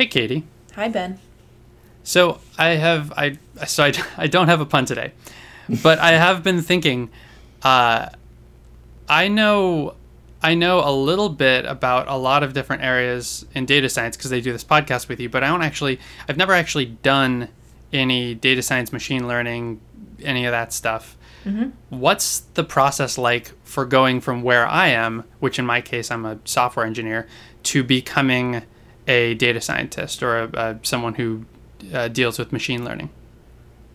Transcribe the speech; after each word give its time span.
Hey, 0.00 0.06
Katie. 0.06 0.44
Hi, 0.76 0.88
Ben. 0.88 1.18
So 2.04 2.40
I 2.56 2.68
have 2.68 3.12
I 3.18 3.36
so 3.66 3.84
I, 3.84 3.92
I 4.16 4.28
don't 4.28 4.48
have 4.48 4.62
a 4.62 4.64
pun 4.64 4.86
today, 4.86 5.12
but 5.82 5.98
I 5.98 6.12
have 6.12 6.42
been 6.42 6.62
thinking. 6.62 7.10
Uh, 7.62 8.08
I 9.10 9.28
know 9.28 9.96
I 10.42 10.54
know 10.54 10.80
a 10.82 10.88
little 10.90 11.28
bit 11.28 11.66
about 11.66 12.08
a 12.08 12.16
lot 12.16 12.42
of 12.42 12.54
different 12.54 12.82
areas 12.82 13.44
in 13.54 13.66
data 13.66 13.90
science 13.90 14.16
because 14.16 14.30
they 14.30 14.40
do 14.40 14.52
this 14.52 14.64
podcast 14.64 15.06
with 15.06 15.20
you, 15.20 15.28
but 15.28 15.44
I 15.44 15.48
don't 15.48 15.60
actually 15.60 16.00
I've 16.26 16.38
never 16.38 16.54
actually 16.54 16.86
done 16.86 17.50
any 17.92 18.34
data 18.34 18.62
science, 18.62 18.94
machine 18.94 19.28
learning, 19.28 19.82
any 20.22 20.46
of 20.46 20.52
that 20.52 20.72
stuff. 20.72 21.14
Mm-hmm. 21.44 21.72
What's 21.90 22.40
the 22.54 22.64
process 22.64 23.18
like 23.18 23.52
for 23.64 23.84
going 23.84 24.22
from 24.22 24.40
where 24.40 24.66
I 24.66 24.86
am, 24.86 25.24
which 25.40 25.58
in 25.58 25.66
my 25.66 25.82
case 25.82 26.10
I'm 26.10 26.24
a 26.24 26.38
software 26.46 26.86
engineer, 26.86 27.28
to 27.64 27.84
becoming 27.84 28.62
a 29.06 29.34
data 29.34 29.60
scientist 29.60 30.22
or 30.22 30.38
a, 30.38 30.50
a, 30.54 30.78
someone 30.82 31.14
who 31.14 31.44
uh, 31.92 32.08
deals 32.08 32.38
with 32.38 32.52
machine 32.52 32.84
learning? 32.84 33.10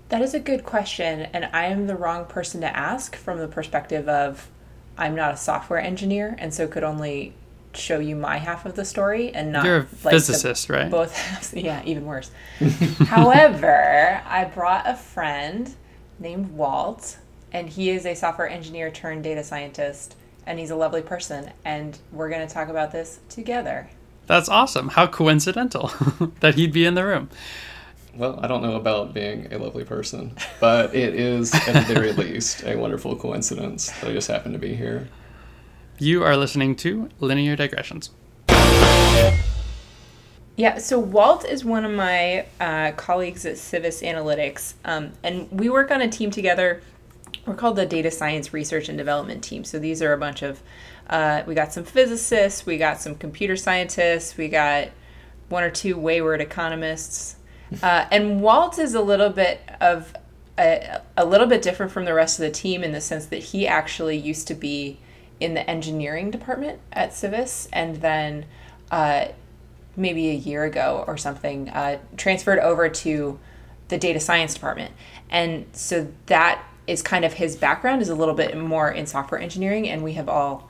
That 0.10 0.22
is 0.22 0.34
a 0.34 0.40
good 0.40 0.64
question, 0.64 1.22
and 1.34 1.46
I 1.52 1.66
am 1.66 1.88
the 1.88 1.96
wrong 1.96 2.26
person 2.26 2.62
to 2.62 2.78
ask 2.78 3.16
from 3.16 3.40
the 3.40 3.48
perspective 3.48 4.08
of 4.08 4.50
I'm 4.98 5.16
not 5.16 5.34
a 5.34 5.38
software 5.38 5.80
engineer, 5.80 6.36
and 6.38 6.54
so 6.54 6.68
could 6.68 6.84
only 6.84 7.34
show 7.74 8.00
you 8.00 8.16
my 8.16 8.38
half 8.38 8.66
of 8.66 8.76
the 8.76 8.86
story 8.86 9.34
and 9.34 9.52
not 9.52 9.66
You're 9.66 9.78
a 9.78 9.88
like 10.04 10.14
physicist, 10.14 10.70
right? 10.70 10.90
Both 10.90 11.16
halves. 11.16 11.54
Yeah, 11.56 11.82
even 11.86 12.06
worse. 12.06 12.32
However, 13.08 14.22
I 14.26 14.46
brought 14.46 14.88
a 14.88 14.96
friend 14.96 15.74
named 16.20 16.52
Walt, 16.52 17.18
and 17.52 17.70
he 17.70 17.90
is 17.90 18.06
a 18.06 18.16
software 18.16 18.50
engineer 18.50 18.92
turned 18.92 19.24
data 19.24 19.44
scientist, 19.44 20.16
and 20.46 20.60
he's 20.60 20.70
a 20.70 20.76
lovely 20.76 21.02
person, 21.02 21.52
and 21.64 21.98
we're 22.12 22.30
going 22.30 22.48
to 22.48 22.54
talk 22.54 22.70
about 22.70 22.92
this 22.92 23.20
together. 23.30 23.90
That's 24.28 24.50
awesome. 24.50 24.90
How 24.90 25.08
coincidental 25.08 25.92
that 26.40 26.56
he'd 26.56 26.74
be 26.74 26.86
in 26.86 26.96
the 26.96 27.06
room. 27.06 27.30
Well, 28.16 28.40
I 28.42 28.48
don't 28.48 28.62
know 28.62 28.76
about 28.76 29.14
being 29.14 29.52
a 29.52 29.58
lovely 29.58 29.84
person, 29.84 30.36
but 30.62 30.96
it 30.96 31.16
is, 31.16 31.54
at 31.54 31.88
the 31.88 31.94
very 31.94 32.12
least, 32.14 32.64
a 32.64 32.78
wonderful 32.78 33.16
coincidence 33.16 33.92
that 34.00 34.10
I 34.10 34.14
just 34.14 34.30
happen 34.30 34.54
to 34.54 34.60
be 34.60 34.74
here. 34.74 35.10
You 35.98 36.24
are 36.24 36.38
listening 36.38 36.76
to 36.78 37.10
Linear 37.20 37.56
Digressions. 37.56 38.12
Yeah, 40.58 40.78
so 40.78 40.98
Walt 40.98 41.44
is 41.44 41.66
one 41.66 41.84
of 41.84 41.92
my 41.92 42.46
uh, 42.62 42.94
colleagues 42.94 43.46
at 43.46 43.58
Civis 43.58 44.02
Analytics, 44.02 44.76
um, 44.86 45.12
and 45.22 45.52
we 45.52 45.70
work 45.70 45.92
on 45.92 46.02
a 46.02 46.08
team 46.08 46.32
together. 46.32 46.82
We're 47.46 47.56
called 47.56 47.76
the 47.76 47.86
Data 47.86 48.10
Science 48.10 48.54
Research 48.54 48.88
and 48.88 48.98
Development 48.98 49.44
Team. 49.44 49.66
So 49.66 49.78
these 49.78 50.02
are 50.02 50.14
a 50.14 50.18
bunch 50.18 50.42
of, 50.42 50.64
uh, 51.10 51.44
we 51.46 51.54
got 51.54 51.72
some 51.72 51.84
physicists, 51.84 52.66
we 52.66 52.78
got 52.78 53.00
some 53.00 53.16
computer 53.16 53.56
scientists, 53.56 54.38
we 54.38 54.48
got 54.48 54.90
one 55.50 55.64
or 55.64 55.70
two 55.70 55.98
wayward 55.98 56.42
economists, 56.42 57.36
uh, 57.84 58.06
and 58.12 58.42
Walt 58.42 58.80
is 58.80 58.94
a 58.96 59.02
little 59.02 59.30
bit 59.30 59.62
of 59.82 60.16
a, 60.58 61.02
a 61.18 61.26
little 61.26 61.48
bit 61.48 61.62
different 61.62 61.92
from 61.92 62.06
the 62.06 62.14
rest 62.14 62.40
of 62.40 62.46
the 62.46 62.52
team 62.52 62.84
in 62.84 62.92
the 62.92 63.02
sense 63.02 63.26
that 63.28 63.44
he 63.44 63.68
actually 63.68 64.18
used 64.18 64.48
to 64.48 64.54
be 64.54 64.98
in 65.40 65.54
the 65.54 65.70
engineering 65.70 66.32
department 66.32 66.80
at 66.94 67.14
Civis, 67.14 67.68
and 67.74 67.98
then 67.98 68.46
uh, 68.90 69.26
maybe 69.96 70.30
a 70.30 70.34
year 70.34 70.64
ago 70.64 71.04
or 71.08 71.18
something 71.18 71.70
uh, 71.70 72.00
transferred 72.18 72.60
over 72.60 72.90
to 72.90 73.38
the 73.90 73.98
data 73.98 74.20
science 74.20 74.54
department, 74.54 74.92
and 75.30 75.66
so 75.74 76.08
that 76.26 76.64
is 76.88 77.02
kind 77.02 77.26
of 77.26 77.34
his 77.34 77.56
background 77.56 78.02
is 78.02 78.10
a 78.10 78.16
little 78.16 78.34
bit 78.34 78.56
more 78.58 78.90
in 78.90 79.06
software 79.06 79.40
engineering, 79.40 79.90
and 79.90 80.04
we 80.04 80.14
have 80.14 80.30
all 80.30 80.70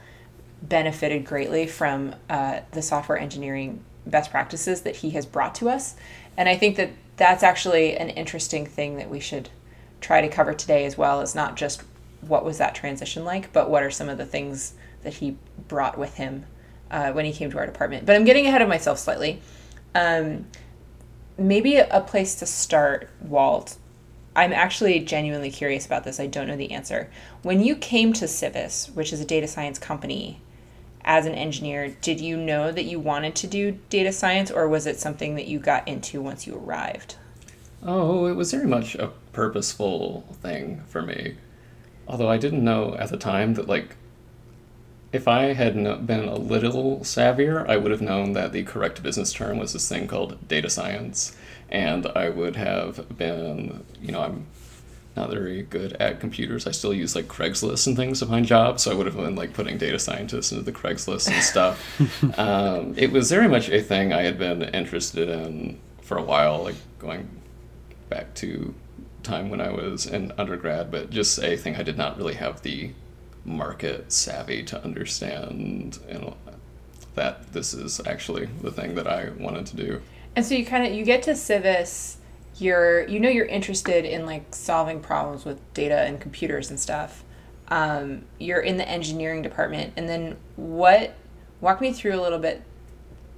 benefited 0.70 1.26
greatly 1.26 1.68
from 1.68 2.16
uh, 2.30 2.62
the 2.72 2.82
software 2.82 3.18
engineering 3.18 3.84
best 4.06 4.32
practices 4.32 4.82
that 4.82 4.98
he 4.98 5.12
has 5.12 5.26
brought 5.26 5.56
to 5.56 5.70
us. 5.70 5.96
And 6.38 6.48
I 6.50 6.58
think 6.58 6.78
that 6.78 6.92
that's 7.18 7.44
actually 7.44 7.96
an 7.98 8.10
interesting 8.10 8.66
thing 8.66 8.98
that 8.98 9.10
we 9.10 9.20
should 9.20 9.50
try 10.02 10.22
to 10.22 10.28
cover 10.28 10.54
today 10.54 10.86
as 10.86 10.98
well. 10.98 11.22
Is 11.22 11.36
not 11.36 11.56
just 11.56 11.84
what 12.22 12.44
was 12.44 12.58
that 12.58 12.76
transition 12.76 13.24
like, 13.24 13.54
but 13.54 13.70
what 13.70 13.84
are 13.84 13.92
some 13.92 14.10
of 14.10 14.18
the 14.18 14.26
things 14.26 14.74
that 15.04 15.14
he 15.14 15.38
brought 15.68 15.98
with 15.98 16.16
him 16.16 16.46
uh, 16.92 17.12
when 17.12 17.26
he 17.26 17.32
came 17.32 17.50
to 17.52 17.58
our 17.58 17.66
department. 17.66 18.06
But 18.06 18.16
I'm 18.16 18.26
getting 18.26 18.48
ahead 18.48 18.62
of 18.62 18.68
myself 18.68 19.00
slightly. 19.00 19.42
Um, 19.94 20.48
maybe 21.38 21.78
a 21.78 22.02
place 22.02 22.36
to 22.36 22.46
start, 22.46 23.10
Walt. 23.22 23.78
I'm 24.36 24.52
actually 24.52 25.00
genuinely 25.00 25.50
curious 25.50 25.86
about 25.86 26.04
this. 26.04 26.20
I 26.20 26.28
don't 26.28 26.48
know 26.48 26.58
the 26.58 26.72
answer. 26.72 27.10
When 27.42 27.64
you 27.64 27.76
came 27.76 28.12
to 28.14 28.28
Civis, 28.28 28.90
which 28.94 29.14
is 29.14 29.22
a 29.22 29.26
data 29.26 29.48
science 29.48 29.80
company, 29.80 30.42
as 31.06 31.26
an 31.26 31.36
engineer, 31.36 31.96
did 32.02 32.20
you 32.20 32.36
know 32.36 32.72
that 32.72 32.84
you 32.84 33.00
wanted 33.00 33.36
to 33.36 33.48
do 33.48 33.80
data 33.90 34.12
science 34.12 34.52
or 34.52 34.68
was 34.68 34.88
it 34.88 35.00
something 35.00 35.36
that 35.36 35.48
you 35.48 35.60
got 35.60 35.88
into 35.88 36.22
once 36.22 36.46
you 36.46 36.56
arrived? 36.56 37.16
Oh, 37.84 38.26
it 38.26 38.34
was 38.34 38.52
very 38.52 38.66
much 38.68 38.96
a 38.96 39.12
purposeful 39.32 40.36
thing 40.42 40.82
for 40.88 41.04
me. 41.04 41.36
Although 42.08 42.30
I 42.30 42.38
didn't 42.38 42.64
know 42.64 42.96
at 42.96 43.10
the 43.10 43.18
time 43.18 43.54
that, 43.54 43.68
like, 43.68 43.96
if 45.14 45.28
I 45.28 45.54
had 45.54 45.76
been 46.08 46.28
a 46.28 46.36
little 46.36 47.00
savvier, 47.02 47.70
I 47.70 47.78
would 47.78 47.92
have 47.92 48.02
known 48.02 48.34
that 48.34 48.52
the 48.52 48.64
correct 48.64 49.04
business 49.04 49.32
term 49.32 49.60
was 49.60 49.74
this 49.74 49.88
thing 49.88 50.08
called 50.08 50.48
data 50.48 50.70
science. 50.70 51.38
And 51.70 52.08
I 52.08 52.30
would 52.30 52.56
have 52.56 53.18
been, 53.18 53.86
you 54.02 54.12
know, 54.12 54.22
I'm 54.22 54.48
not 55.16 55.30
very 55.30 55.64
good 55.64 55.94
at 55.94 56.20
computers. 56.20 56.68
I 56.68 56.72
still 56.72 56.94
use 56.94 57.16
like 57.16 57.28
Craigslist 57.28 57.88
and 57.88 57.96
things 57.96 58.20
to 58.20 58.26
find 58.26 58.46
jobs, 58.46 58.84
so 58.84 58.92
I 58.92 58.96
would 58.96 59.06
have 59.06 59.16
been 59.16 59.36
like 59.36 59.54
putting 59.54 59.78
data 59.78 60.00
scientists 60.00 60.52
into 60.52 60.64
the 60.64 60.72
Craigslist 60.72 61.32
and 61.32 61.44
stuff. 61.44 62.38
um, 62.40 62.94
it 62.98 63.12
was 63.12 63.30
very 63.30 63.48
much 63.48 63.70
a 63.70 63.82
thing 63.82 64.14
I 64.14 64.24
had 64.24 64.38
been 64.38 64.62
interested 64.64 65.30
in 65.30 65.80
for 66.02 66.18
a 66.18 66.24
while, 66.24 66.64
like 66.64 66.76
going 67.00 67.30
back 68.10 68.34
to 68.36 68.74
time 69.24 69.50
when 69.50 69.62
I 69.62 69.72
was 69.72 70.06
in 70.06 70.32
undergrad, 70.38 70.92
but 70.92 71.10
just 71.10 71.40
a 71.40 71.58
thing 71.58 71.76
I 71.76 71.84
did 71.84 71.98
not 71.98 72.18
really 72.18 72.36
have 72.36 72.62
the 72.62 72.92
market 73.44 74.12
savvy 74.12 74.64
to 74.64 74.84
understand 74.84 76.00
you 76.08 76.16
know, 76.16 76.38
that 77.16 77.54
this 77.54 77.74
is 77.74 78.02
actually 78.06 78.48
the 78.62 78.72
thing 78.72 78.96
that 78.96 79.08
I 79.08 79.30
wanted 79.40 79.66
to 79.68 79.76
do. 79.76 80.02
And 80.36 80.46
so 80.46 80.56
you 80.56 80.66
kind 80.66 80.86
of 80.86 80.94
you 80.94 81.06
get 81.06 81.24
to 81.24 81.36
Civis 81.36 82.18
you're 82.58 83.08
you 83.08 83.20
know 83.20 83.30
you're 83.30 83.46
interested 83.46 84.06
in 84.06 84.26
like 84.26 84.54
solving 84.56 85.02
problems 85.02 85.46
with 85.46 85.62
data 85.74 86.02
and 86.02 86.20
computers 86.20 86.70
and 86.70 86.80
stuff. 86.80 87.24
Um, 87.68 88.26
you're 88.40 88.62
in 88.62 88.78
the 88.78 88.88
engineering 88.88 89.42
department. 89.42 89.94
And 89.98 90.08
then 90.08 90.38
what 90.56 91.16
walk 91.62 91.82
me 91.82 91.92
through 91.92 92.20
a 92.20 92.22
little 92.22 92.40
bit 92.40 92.62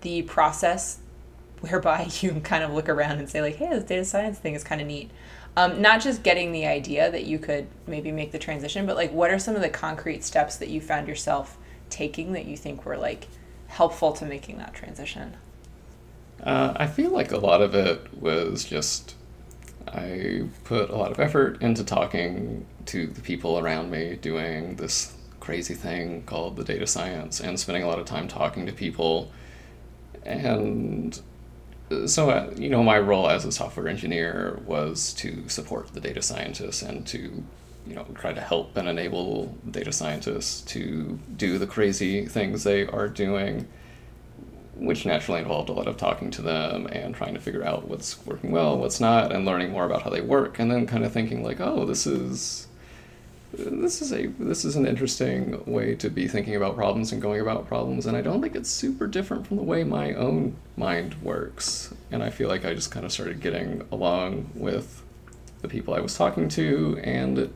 the 0.01 0.21
process 0.23 0.99
whereby 1.61 2.07
you 2.21 2.39
kind 2.41 2.63
of 2.63 2.73
look 2.73 2.89
around 2.89 3.19
and 3.19 3.29
say 3.29 3.41
like 3.41 3.55
hey 3.55 3.69
this 3.69 3.83
data 3.83 4.05
science 4.05 4.37
thing 4.37 4.53
is 4.53 4.63
kind 4.63 4.81
of 4.81 4.87
neat. 4.87 5.11
Um, 5.55 5.81
not 5.81 6.01
just 6.01 6.21
getting 6.21 6.51
the 6.51 6.67
idea 6.67 7.09
that 7.09 7.23
you 7.23 7.39
could 7.39 7.67
maybe 7.87 8.11
make 8.11 8.31
the 8.31 8.37
transition 8.37 8.85
but 8.85 8.95
like 8.95 9.11
what 9.11 9.31
are 9.31 9.39
some 9.39 9.55
of 9.55 9.61
the 9.61 9.69
concrete 9.69 10.23
steps 10.23 10.57
that 10.57 10.69
you 10.69 10.79
found 10.79 11.07
yourself 11.07 11.57
taking 11.89 12.33
that 12.33 12.45
you 12.45 12.55
think 12.55 12.85
were 12.85 12.97
like 12.97 13.27
helpful 13.65 14.13
to 14.13 14.25
making 14.25 14.59
that 14.59 14.75
transition 14.75 15.35
uh, 16.43 16.73
I 16.75 16.87
feel 16.87 17.11
like 17.11 17.31
a 17.31 17.37
lot 17.37 17.61
of 17.61 17.75
it 17.75 18.13
was 18.19 18.63
just 18.63 19.15
I 19.87 20.43
put 20.63 20.89
a 20.89 20.95
lot 20.95 21.11
of 21.11 21.19
effort 21.19 21.61
into 21.61 21.83
talking 21.83 22.65
to 22.87 23.07
the 23.07 23.21
people 23.21 23.59
around 23.59 23.89
me, 23.89 24.15
doing 24.15 24.75
this 24.75 25.15
crazy 25.39 25.73
thing 25.73 26.23
called 26.23 26.57
the 26.57 26.63
data 26.63 26.87
science, 26.87 27.39
and 27.39 27.59
spending 27.59 27.83
a 27.83 27.87
lot 27.87 27.99
of 27.99 28.05
time 28.05 28.27
talking 28.27 28.65
to 28.65 28.73
people. 28.73 29.31
And 30.25 31.19
so, 32.05 32.29
uh, 32.29 32.53
you 32.57 32.69
know, 32.69 32.83
my 32.83 32.99
role 32.99 33.29
as 33.29 33.45
a 33.45 33.51
software 33.51 33.87
engineer 33.87 34.59
was 34.65 35.13
to 35.15 35.47
support 35.47 35.93
the 35.93 36.01
data 36.01 36.21
scientists 36.21 36.81
and 36.81 37.07
to 37.07 37.43
you 37.87 37.95
know 37.95 38.05
try 38.15 38.33
to 38.33 38.41
help 38.41 38.75
and 38.75 38.89
enable 38.89 39.55
data 39.71 39.93
scientists 39.93 40.61
to 40.61 41.17
do 41.37 41.57
the 41.57 41.67
crazy 41.67 42.25
things 42.25 42.65
they 42.65 42.85
are 42.87 43.07
doing 43.07 43.65
which 44.79 45.05
naturally 45.05 45.39
involved 45.39 45.69
a 45.69 45.73
lot 45.73 45.87
of 45.87 45.97
talking 45.97 46.31
to 46.31 46.41
them 46.41 46.87
and 46.87 47.15
trying 47.15 47.33
to 47.33 47.39
figure 47.39 47.63
out 47.63 47.87
what's 47.87 48.25
working 48.25 48.51
well, 48.51 48.77
what's 48.77 48.99
not, 48.99 49.31
and 49.31 49.45
learning 49.45 49.71
more 49.71 49.85
about 49.85 50.03
how 50.03 50.09
they 50.09 50.21
work, 50.21 50.59
and 50.59 50.71
then 50.71 50.85
kind 50.87 51.03
of 51.03 51.11
thinking 51.11 51.43
like, 51.43 51.59
oh, 51.59 51.85
this 51.85 52.05
is 52.07 52.67
this 53.53 54.01
is 54.01 54.11
a 54.11 54.27
this 54.39 54.65
is 54.65 54.75
an 54.75 54.85
interesting 54.85 55.63
way 55.65 55.95
to 55.95 56.09
be 56.09 56.27
thinking 56.27 56.55
about 56.55 56.75
problems 56.75 57.11
and 57.11 57.21
going 57.21 57.39
about 57.39 57.67
problems, 57.67 58.05
and 58.05 58.15
I 58.15 58.21
don't 58.21 58.41
think 58.41 58.55
it's 58.55 58.69
super 58.69 59.07
different 59.07 59.47
from 59.47 59.57
the 59.57 59.63
way 59.63 59.83
my 59.83 60.13
own 60.13 60.55
mind 60.75 61.15
works, 61.23 61.93
and 62.11 62.21
I 62.21 62.29
feel 62.29 62.49
like 62.49 62.65
I 62.65 62.73
just 62.73 62.91
kind 62.91 63.05
of 63.05 63.11
started 63.11 63.39
getting 63.39 63.87
along 63.91 64.51
with 64.53 65.03
the 65.61 65.67
people 65.67 65.93
I 65.93 66.01
was 66.01 66.15
talking 66.15 66.49
to, 66.49 66.99
and 67.03 67.51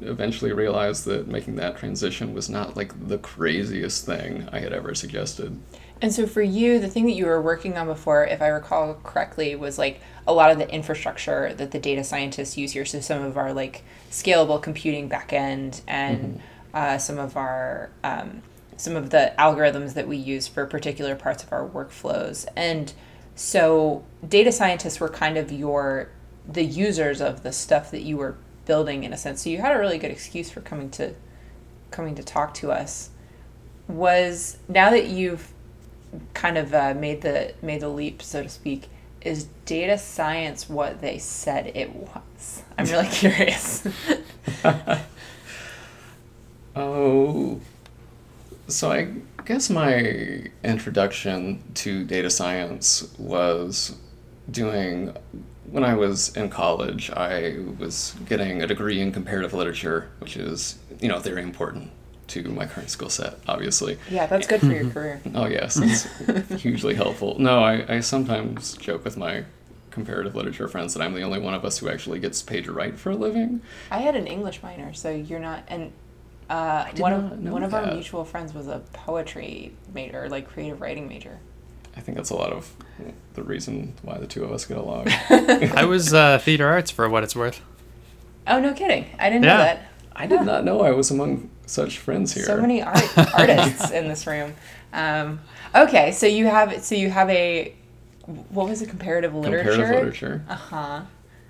eventually 0.00 0.52
realized 0.52 1.04
that 1.04 1.28
making 1.28 1.56
that 1.56 1.76
transition 1.76 2.34
was 2.34 2.48
not 2.48 2.76
like 2.76 3.08
the 3.08 3.18
craziest 3.18 4.04
thing 4.04 4.48
I 4.52 4.60
had 4.60 4.72
ever 4.72 4.94
suggested. 4.94 5.60
And 6.02 6.12
so 6.12 6.26
for 6.26 6.42
you, 6.42 6.80
the 6.80 6.88
thing 6.88 7.06
that 7.06 7.12
you 7.12 7.26
were 7.26 7.40
working 7.40 7.78
on 7.78 7.86
before, 7.86 8.26
if 8.26 8.42
I 8.42 8.48
recall 8.48 8.94
correctly, 9.04 9.54
was 9.56 9.78
like 9.78 10.00
a 10.26 10.34
lot 10.34 10.50
of 10.50 10.58
the 10.58 10.68
infrastructure 10.68 11.54
that 11.54 11.70
the 11.70 11.78
data 11.78 12.04
scientists 12.04 12.56
use 12.56 12.72
here. 12.72 12.84
So 12.84 13.00
some 13.00 13.22
of 13.22 13.36
our 13.36 13.52
like 13.52 13.84
scalable 14.10 14.60
computing 14.60 15.08
backend 15.08 15.80
and 15.86 16.18
mm-hmm. 16.18 16.76
uh, 16.76 16.98
some 16.98 17.18
of 17.18 17.36
our 17.36 17.90
um, 18.02 18.42
some 18.76 18.96
of 18.96 19.10
the 19.10 19.32
algorithms 19.38 19.94
that 19.94 20.08
we 20.08 20.16
use 20.16 20.48
for 20.48 20.66
particular 20.66 21.14
parts 21.14 21.44
of 21.44 21.52
our 21.52 21.66
workflows. 21.66 22.44
And 22.56 22.92
so 23.36 24.04
data 24.26 24.52
scientists 24.52 24.98
were 25.00 25.08
kind 25.08 25.38
of 25.38 25.52
your 25.52 26.10
the 26.46 26.64
users 26.64 27.20
of 27.20 27.42
the 27.42 27.52
stuff 27.52 27.90
that 27.90 28.02
you 28.02 28.16
were 28.18 28.36
building 28.66 29.04
in 29.04 29.12
a 29.12 29.16
sense. 29.16 29.42
So 29.42 29.50
you 29.50 29.58
had 29.58 29.74
a 29.74 29.78
really 29.78 29.98
good 29.98 30.10
excuse 30.10 30.50
for 30.50 30.60
coming 30.60 30.90
to 30.92 31.14
coming 31.90 32.14
to 32.16 32.22
talk 32.22 32.54
to 32.54 32.72
us. 32.72 33.10
Was 33.88 34.58
now 34.68 34.90
that 34.90 35.06
you've 35.06 35.52
kind 36.32 36.58
of 36.58 36.74
uh, 36.74 36.94
made 36.94 37.22
the 37.22 37.54
made 37.62 37.80
the 37.80 37.88
leap, 37.88 38.22
so 38.22 38.42
to 38.42 38.48
speak, 38.48 38.88
is 39.20 39.44
data 39.64 39.98
science 39.98 40.68
what 40.68 41.00
they 41.00 41.18
said 41.18 41.72
it 41.74 41.94
was? 41.94 42.62
I'm 42.78 42.86
really 42.86 43.06
curious. 43.08 43.86
oh, 46.76 47.60
so 48.68 48.90
I 48.90 49.12
guess 49.44 49.70
my 49.70 50.50
introduction 50.62 51.62
to 51.74 52.04
data 52.04 52.30
science 52.30 53.12
was 53.18 53.96
doing 54.50 55.14
when 55.70 55.84
I 55.84 55.94
was 55.94 56.34
in 56.36 56.50
college. 56.50 57.10
I 57.10 57.56
was 57.78 58.14
getting 58.28 58.62
a 58.62 58.66
degree 58.66 59.00
in 59.00 59.12
comparative 59.12 59.52
literature, 59.54 60.10
which 60.18 60.36
is 60.36 60.78
you 61.00 61.08
know 61.08 61.18
very 61.18 61.42
important 61.42 61.90
to 62.28 62.42
my 62.44 62.66
current 62.66 62.90
skill 62.90 63.10
set, 63.10 63.38
obviously. 63.46 63.98
Yeah, 64.10 64.26
that's 64.26 64.46
good 64.46 64.60
for 64.60 64.66
your 64.66 64.88
career. 64.90 65.20
Oh 65.34 65.46
yes, 65.46 65.76
it's 65.76 66.62
hugely 66.62 66.94
helpful. 66.94 67.38
No, 67.38 67.62
I, 67.62 67.96
I 67.96 68.00
sometimes 68.00 68.76
joke 68.76 69.04
with 69.04 69.16
my 69.16 69.44
comparative 69.90 70.34
literature 70.34 70.66
friends 70.66 70.94
that 70.94 71.02
I'm 71.02 71.14
the 71.14 71.22
only 71.22 71.38
one 71.38 71.54
of 71.54 71.64
us 71.64 71.78
who 71.78 71.88
actually 71.88 72.18
gets 72.18 72.42
paid 72.42 72.64
to 72.64 72.72
write 72.72 72.98
for 72.98 73.10
a 73.10 73.16
living. 73.16 73.60
I 73.90 73.98
had 73.98 74.16
an 74.16 74.26
English 74.26 74.62
minor, 74.62 74.92
so 74.92 75.10
you're 75.10 75.38
not. 75.40 75.64
And 75.68 75.92
uh, 76.50 76.86
one 76.96 77.12
of 77.12 77.38
one 77.44 77.62
of 77.62 77.70
that. 77.70 77.84
our 77.84 77.94
mutual 77.94 78.24
friends 78.24 78.52
was 78.52 78.68
a 78.68 78.80
poetry 78.92 79.72
major, 79.92 80.28
like 80.28 80.48
creative 80.48 80.80
writing 80.80 81.08
major. 81.08 81.38
I 81.96 82.00
think 82.00 82.16
that's 82.16 82.30
a 82.30 82.36
lot 82.36 82.52
of 82.52 82.72
the 83.34 83.42
reason 83.42 83.94
why 84.02 84.18
the 84.18 84.26
two 84.26 84.44
of 84.44 84.52
us 84.52 84.64
get 84.64 84.76
along. 84.76 85.08
I 85.30 85.84
was 85.84 86.12
uh, 86.14 86.38
theater 86.38 86.66
arts 86.68 86.90
for 86.90 87.08
what 87.08 87.22
it's 87.22 87.36
worth. 87.36 87.60
Oh 88.46 88.60
no, 88.60 88.72
kidding! 88.74 89.06
I 89.18 89.30
didn't 89.30 89.44
Yeah. 89.44 89.52
know 89.56 89.62
that. 89.64 89.86
I 90.16 90.26
did 90.26 90.42
not 90.42 90.64
know 90.64 90.82
I 90.82 90.90
was 90.92 91.10
among 91.10 91.50
such 91.66 91.98
friends 91.98 92.32
here. 92.34 92.44
So 92.44 92.60
many 92.60 92.82
art 92.82 93.02
artists 93.34 93.90
in 93.90 94.06
this 94.08 94.26
room. 94.26 94.54
Um, 94.92 95.40
okay, 95.74 96.12
so 96.12 96.26
you 96.26 96.46
have 96.46 96.82
so 96.84 96.94
you 96.94 97.10
have 97.10 97.28
a 97.30 97.74
what 98.26 98.68
was 98.68 98.80
it? 98.82 98.88
Comparative 98.88 99.34
literature. 99.34 99.70
comparative 99.70 99.96
literature. 99.96 100.44
Uh 100.48 100.54
huh. 100.54 101.00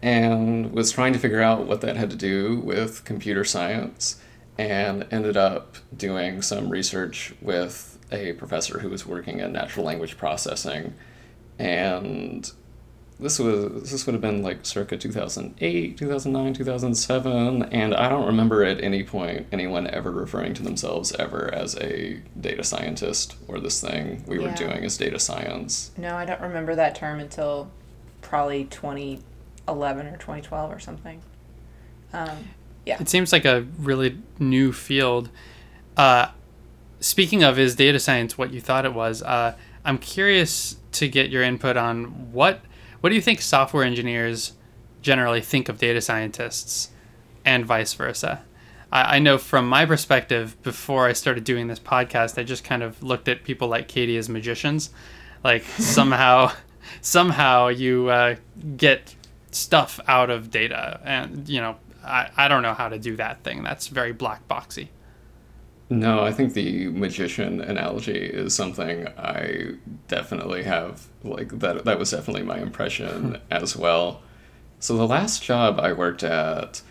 and 0.03 0.73
was 0.73 0.91
trying 0.93 1.13
to 1.13 1.19
figure 1.19 1.41
out 1.43 1.67
what 1.67 1.81
that 1.83 1.97
had 1.97 2.11
to 2.11 2.17
do 2.17 2.59
with 2.61 3.05
computer 3.05 3.45
science 3.45 4.21
and 4.57 5.07
ended 5.11 5.37
up 5.37 5.77
doing 5.97 6.41
some 6.43 6.69
research 6.71 7.35
with 7.43 7.94
a 8.13 8.33
professor 8.35 8.79
who 8.81 8.89
was 8.89 9.07
working 9.07 9.41
in 9.41 9.53
natural 9.53 9.85
language 9.85 10.17
processing 10.17 10.95
and 11.59 12.53
this 13.21 13.39
was 13.39 13.91
this 13.91 14.05
would 14.07 14.13
have 14.13 14.21
been 14.21 14.43
like 14.43 14.67
circa 14.67 14.97
2008 14.97 15.97
2009 15.97 16.53
2007 16.55 17.63
and 17.65 17.95
i 17.95 18.09
don't 18.09 18.27
remember 18.27 18.65
at 18.65 18.83
any 18.83 19.05
point 19.05 19.47
anyone 19.53 19.87
ever 19.87 20.11
referring 20.11 20.53
to 20.53 20.63
themselves 20.65 21.13
ever 21.19 21.53
as 21.55 21.77
a 21.77 22.21
data 22.41 22.65
scientist 22.65 23.37
or 23.47 23.61
this 23.61 23.81
thing 23.81 24.23
we 24.27 24.39
were 24.39 24.51
doing 24.53 24.85
as 24.85 24.97
data 24.97 25.19
science 25.19 25.93
No, 25.97 26.17
I 26.17 26.25
don't 26.25 26.41
remember 26.41 26.75
that 26.75 26.97
term 26.97 27.21
until 27.21 27.71
probably 28.21 28.65
2011 28.65 30.07
or 30.09 30.17
2012 30.17 30.73
or 30.73 30.79
something. 30.81 31.23
Um, 32.13 32.37
It 33.01 33.09
seems 33.09 33.33
like 33.33 33.45
a 33.45 33.67
really 33.79 34.19
new 34.39 34.73
field. 34.73 35.29
Uh, 35.97 36.29
speaking 37.05 37.43
of, 37.43 37.59
is 37.59 37.77
data 37.77 38.01
science 38.01 38.39
what 38.39 38.53
you 38.53 38.61
thought 38.61 38.85
it 38.87 38.95
was? 38.95 39.23
Uh, 39.23 39.55
I'm 39.85 39.99
curious 39.99 40.77
to 40.93 41.07
get 41.09 41.31
your 41.31 41.43
input 41.43 41.77
on 41.77 42.33
what 42.33 42.61
what 43.01 43.11
do 43.11 43.17
you 43.17 43.21
think 43.21 43.43
software 43.43 43.85
engineers 43.85 44.55
generally 45.03 45.43
think 45.43 45.69
of 45.69 45.77
data 45.77 46.01
scientists, 46.01 46.89
and 47.45 47.67
vice 47.67 47.93
versa. 47.93 48.43
I, 48.91 49.17
I 49.17 49.19
know 49.19 49.37
from 49.37 49.69
my 49.69 49.85
perspective, 49.85 50.61
before 50.63 51.07
I 51.07 51.13
started 51.13 51.45
doing 51.45 51.67
this 51.67 51.79
podcast, 51.79 52.39
I 52.39 52.45
just 52.45 52.65
kind 52.65 52.83
of 52.83 53.03
looked 53.03 53.29
at 53.29 53.45
people 53.45 53.69
like 53.69 53.87
Katie 53.87 54.17
as 54.17 54.31
magicians, 54.31 54.89
like 55.43 55.65
somehow 55.79 56.53
somehow 57.03 57.69
you 57.69 58.09
uh, 58.09 58.37
get 58.79 59.15
stuff 59.51 60.01
out 60.09 60.31
of 60.31 60.51
data 60.51 61.01
and 61.05 61.49
you 61.49 61.61
know 61.61 61.77
I, 62.03 62.31
I 62.37 62.49
don't 62.49 62.63
know 62.63 62.75
how 62.75 62.89
to 62.89 62.99
do 62.99 63.15
that 63.17 63.45
thing 63.45 63.63
that's 63.63 63.87
very 63.87 64.13
black 64.13 64.49
boxy 64.49 64.89
No, 65.91 66.25
I 66.25 66.33
think 66.33 66.55
the 66.55 66.89
magician 66.89 67.61
analogy 67.61 68.19
is 68.19 68.55
something 68.55 69.07
I 69.19 69.75
definitely 70.09 70.63
have 70.63 71.07
like 71.23 71.59
that 71.59 71.85
that 71.85 71.99
was 71.99 72.11
definitely 72.11 72.43
my 72.43 72.59
impression 72.59 73.35
hmm. 73.35 73.35
as 73.51 73.77
well. 73.77 74.23
So 74.81 74.97
the 74.97 75.07
last 75.07 75.43
job 75.43 75.79
I 75.81 75.93
worked 75.93 76.25
at 76.25 76.83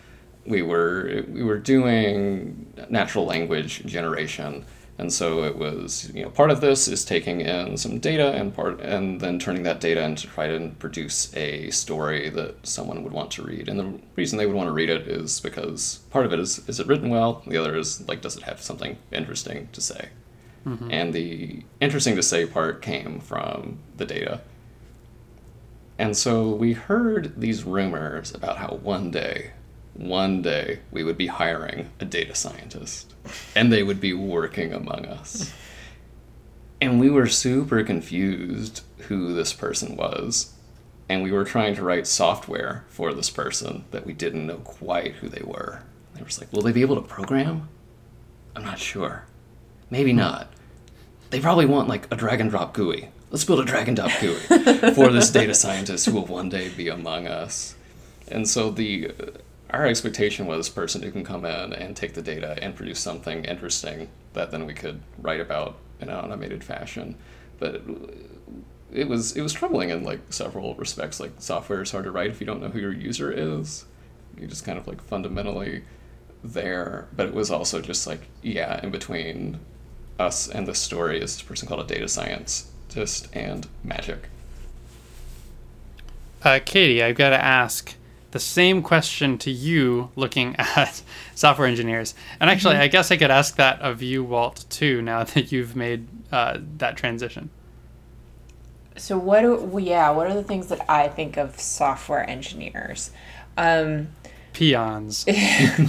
we 0.45 0.61
were 0.61 1.23
we 1.27 1.43
were 1.43 1.57
doing 1.57 2.73
natural 2.89 3.25
language 3.25 3.85
generation 3.85 4.65
and 4.97 5.11
so 5.11 5.43
it 5.43 5.57
was 5.57 6.11
you 6.13 6.23
know 6.23 6.29
part 6.29 6.51
of 6.51 6.61
this 6.61 6.87
is 6.87 7.03
taking 7.03 7.41
in 7.41 7.77
some 7.77 7.99
data 7.99 8.31
and 8.33 8.53
part 8.53 8.79
and 8.79 9.19
then 9.19 9.39
turning 9.39 9.63
that 9.63 9.79
data 9.79 10.03
into 10.03 10.27
try 10.27 10.47
to 10.47 10.69
produce 10.79 11.35
a 11.35 11.69
story 11.71 12.29
that 12.29 12.65
someone 12.65 13.03
would 13.03 13.13
want 13.13 13.31
to 13.31 13.43
read. 13.43 13.67
And 13.67 13.79
the 13.79 13.99
reason 14.15 14.37
they 14.37 14.45
would 14.45 14.55
want 14.55 14.67
to 14.67 14.73
read 14.73 14.89
it 14.89 15.07
is 15.07 15.39
because 15.39 15.99
part 16.11 16.25
of 16.25 16.33
it 16.33 16.39
is 16.39 16.67
is 16.69 16.79
it 16.79 16.87
written 16.87 17.09
well? 17.09 17.41
The 17.47 17.57
other 17.57 17.75
is 17.75 18.07
like 18.07 18.21
does 18.21 18.37
it 18.37 18.43
have 18.43 18.61
something 18.61 18.97
interesting 19.11 19.69
to 19.73 19.81
say? 19.81 20.09
Mm-hmm. 20.65 20.91
And 20.91 21.13
the 21.13 21.63
interesting 21.81 22.15
to 22.15 22.23
say 22.23 22.45
part 22.45 22.81
came 22.81 23.19
from 23.19 23.79
the 23.97 24.05
data. 24.05 24.41
And 25.97 26.15
so 26.17 26.49
we 26.49 26.73
heard 26.73 27.33
these 27.39 27.63
rumors 27.63 28.33
about 28.33 28.57
how 28.57 28.79
one 28.81 29.11
day, 29.11 29.51
one 29.93 30.41
day, 30.41 30.79
we 30.91 31.03
would 31.03 31.17
be 31.17 31.27
hiring 31.27 31.89
a 31.99 32.05
data 32.05 32.35
scientist 32.35 33.13
and 33.55 33.71
they 33.71 33.83
would 33.83 33.99
be 33.99 34.13
working 34.13 34.73
among 34.73 35.05
us. 35.05 35.53
And 36.81 36.99
we 36.99 37.09
were 37.09 37.27
super 37.27 37.83
confused 37.83 38.81
who 39.07 39.33
this 39.33 39.53
person 39.53 39.95
was. 39.95 40.53
And 41.09 41.21
we 41.21 41.31
were 41.31 41.43
trying 41.43 41.75
to 41.75 41.83
write 41.83 42.07
software 42.07 42.85
for 42.87 43.13
this 43.13 43.29
person 43.29 43.85
that 43.91 44.05
we 44.05 44.13
didn't 44.13 44.47
know 44.47 44.57
quite 44.57 45.13
who 45.15 45.29
they 45.29 45.43
were. 45.43 45.83
They 46.13 46.21
were 46.21 46.27
just 46.27 46.41
like, 46.41 46.51
will 46.51 46.61
they 46.61 46.71
be 46.71 46.81
able 46.81 46.95
to 46.95 47.01
program? 47.01 47.69
I'm 48.55 48.63
not 48.63 48.79
sure. 48.79 49.25
Maybe 49.89 50.11
hmm. 50.11 50.17
not. 50.17 50.51
They 51.29 51.39
probably 51.39 51.65
want 51.65 51.89
like 51.89 52.07
a 52.11 52.15
drag 52.15 52.41
and 52.41 52.49
drop 52.49 52.73
GUI. 52.73 53.09
Let's 53.31 53.43
build 53.43 53.59
a 53.59 53.65
drag 53.65 53.87
and 53.87 53.97
drop 53.97 54.11
GUI 54.21 54.93
for 54.93 55.11
this 55.11 55.31
data 55.31 55.53
scientist 55.53 56.05
who 56.05 56.13
will 56.13 56.25
one 56.25 56.49
day 56.49 56.69
be 56.69 56.89
among 56.89 57.27
us. 57.27 57.75
And 58.27 58.47
so 58.47 58.69
the 58.69 59.11
our 59.73 59.85
expectation 59.87 60.45
was 60.45 60.69
person 60.69 61.01
who 61.01 61.11
can 61.11 61.23
come 61.23 61.45
in 61.45 61.73
and 61.73 61.95
take 61.95 62.13
the 62.13 62.21
data 62.21 62.57
and 62.61 62.75
produce 62.75 62.99
something 62.99 63.43
interesting 63.45 64.09
that 64.33 64.51
then 64.51 64.65
we 64.65 64.73
could 64.73 65.01
write 65.19 65.41
about 65.41 65.77
in 65.99 66.09
an 66.09 66.15
automated 66.15 66.63
fashion. 66.63 67.15
But 67.59 67.81
it 68.91 69.07
was 69.07 69.35
it 69.35 69.41
was 69.41 69.53
troubling 69.53 69.89
in 69.89 70.03
like 70.03 70.19
several 70.29 70.75
respects. 70.75 71.19
Like 71.19 71.31
software 71.39 71.81
is 71.81 71.91
hard 71.91 72.05
to 72.05 72.11
write 72.11 72.29
if 72.29 72.39
you 72.39 72.45
don't 72.45 72.61
know 72.61 72.69
who 72.69 72.79
your 72.79 72.93
user 72.93 73.31
is. 73.31 73.85
You 74.39 74.47
just 74.47 74.65
kind 74.65 74.77
of 74.77 74.87
like 74.87 75.01
fundamentally 75.01 75.83
there. 76.43 77.07
But 77.15 77.27
it 77.27 77.33
was 77.33 77.49
also 77.51 77.81
just 77.81 78.05
like 78.07 78.27
yeah, 78.41 78.79
in 78.83 78.91
between 78.91 79.59
us 80.19 80.47
and 80.47 80.67
the 80.67 80.75
story 80.75 81.17
is 81.19 81.35
this 81.35 81.41
person 81.41 81.67
called 81.67 81.81
a 81.81 81.93
data 81.93 82.07
scientist 82.07 83.27
and 83.33 83.67
magic. 83.83 84.29
uh, 86.43 86.59
katie 86.65 87.01
i've 87.01 87.15
got 87.15 87.29
to 87.29 87.43
ask 87.43 87.95
the 88.33 88.39
same 88.39 88.81
question 88.81 89.37
to 89.37 89.49
you 89.51 90.09
looking 90.15 90.55
at 90.59 91.01
software 91.35 91.67
engineers 91.67 92.13
and 92.39 92.49
actually 92.49 92.75
i 92.75 92.87
guess 92.87 93.11
i 93.11 93.17
could 93.17 93.31
ask 93.31 93.55
that 93.55 93.79
of 93.81 94.01
you 94.01 94.23
walt 94.23 94.65
too 94.69 95.01
now 95.01 95.23
that 95.33 95.51
you've 95.51 95.75
made 95.75 96.07
uh, 96.31 96.57
that 96.77 96.97
transition 96.97 97.49
So 98.95 99.17
what 99.17 99.41
do 99.41 99.55
well, 99.55 99.83
yeah, 99.83 100.11
what 100.11 100.27
are 100.27 100.33
the 100.35 100.43
things 100.43 100.67
that 100.67 100.85
I 100.87 101.07
think 101.07 101.37
of 101.37 101.59
software 101.59 102.27
engineers? 102.29 103.11
Um, 103.57 104.09
peons 104.53 105.25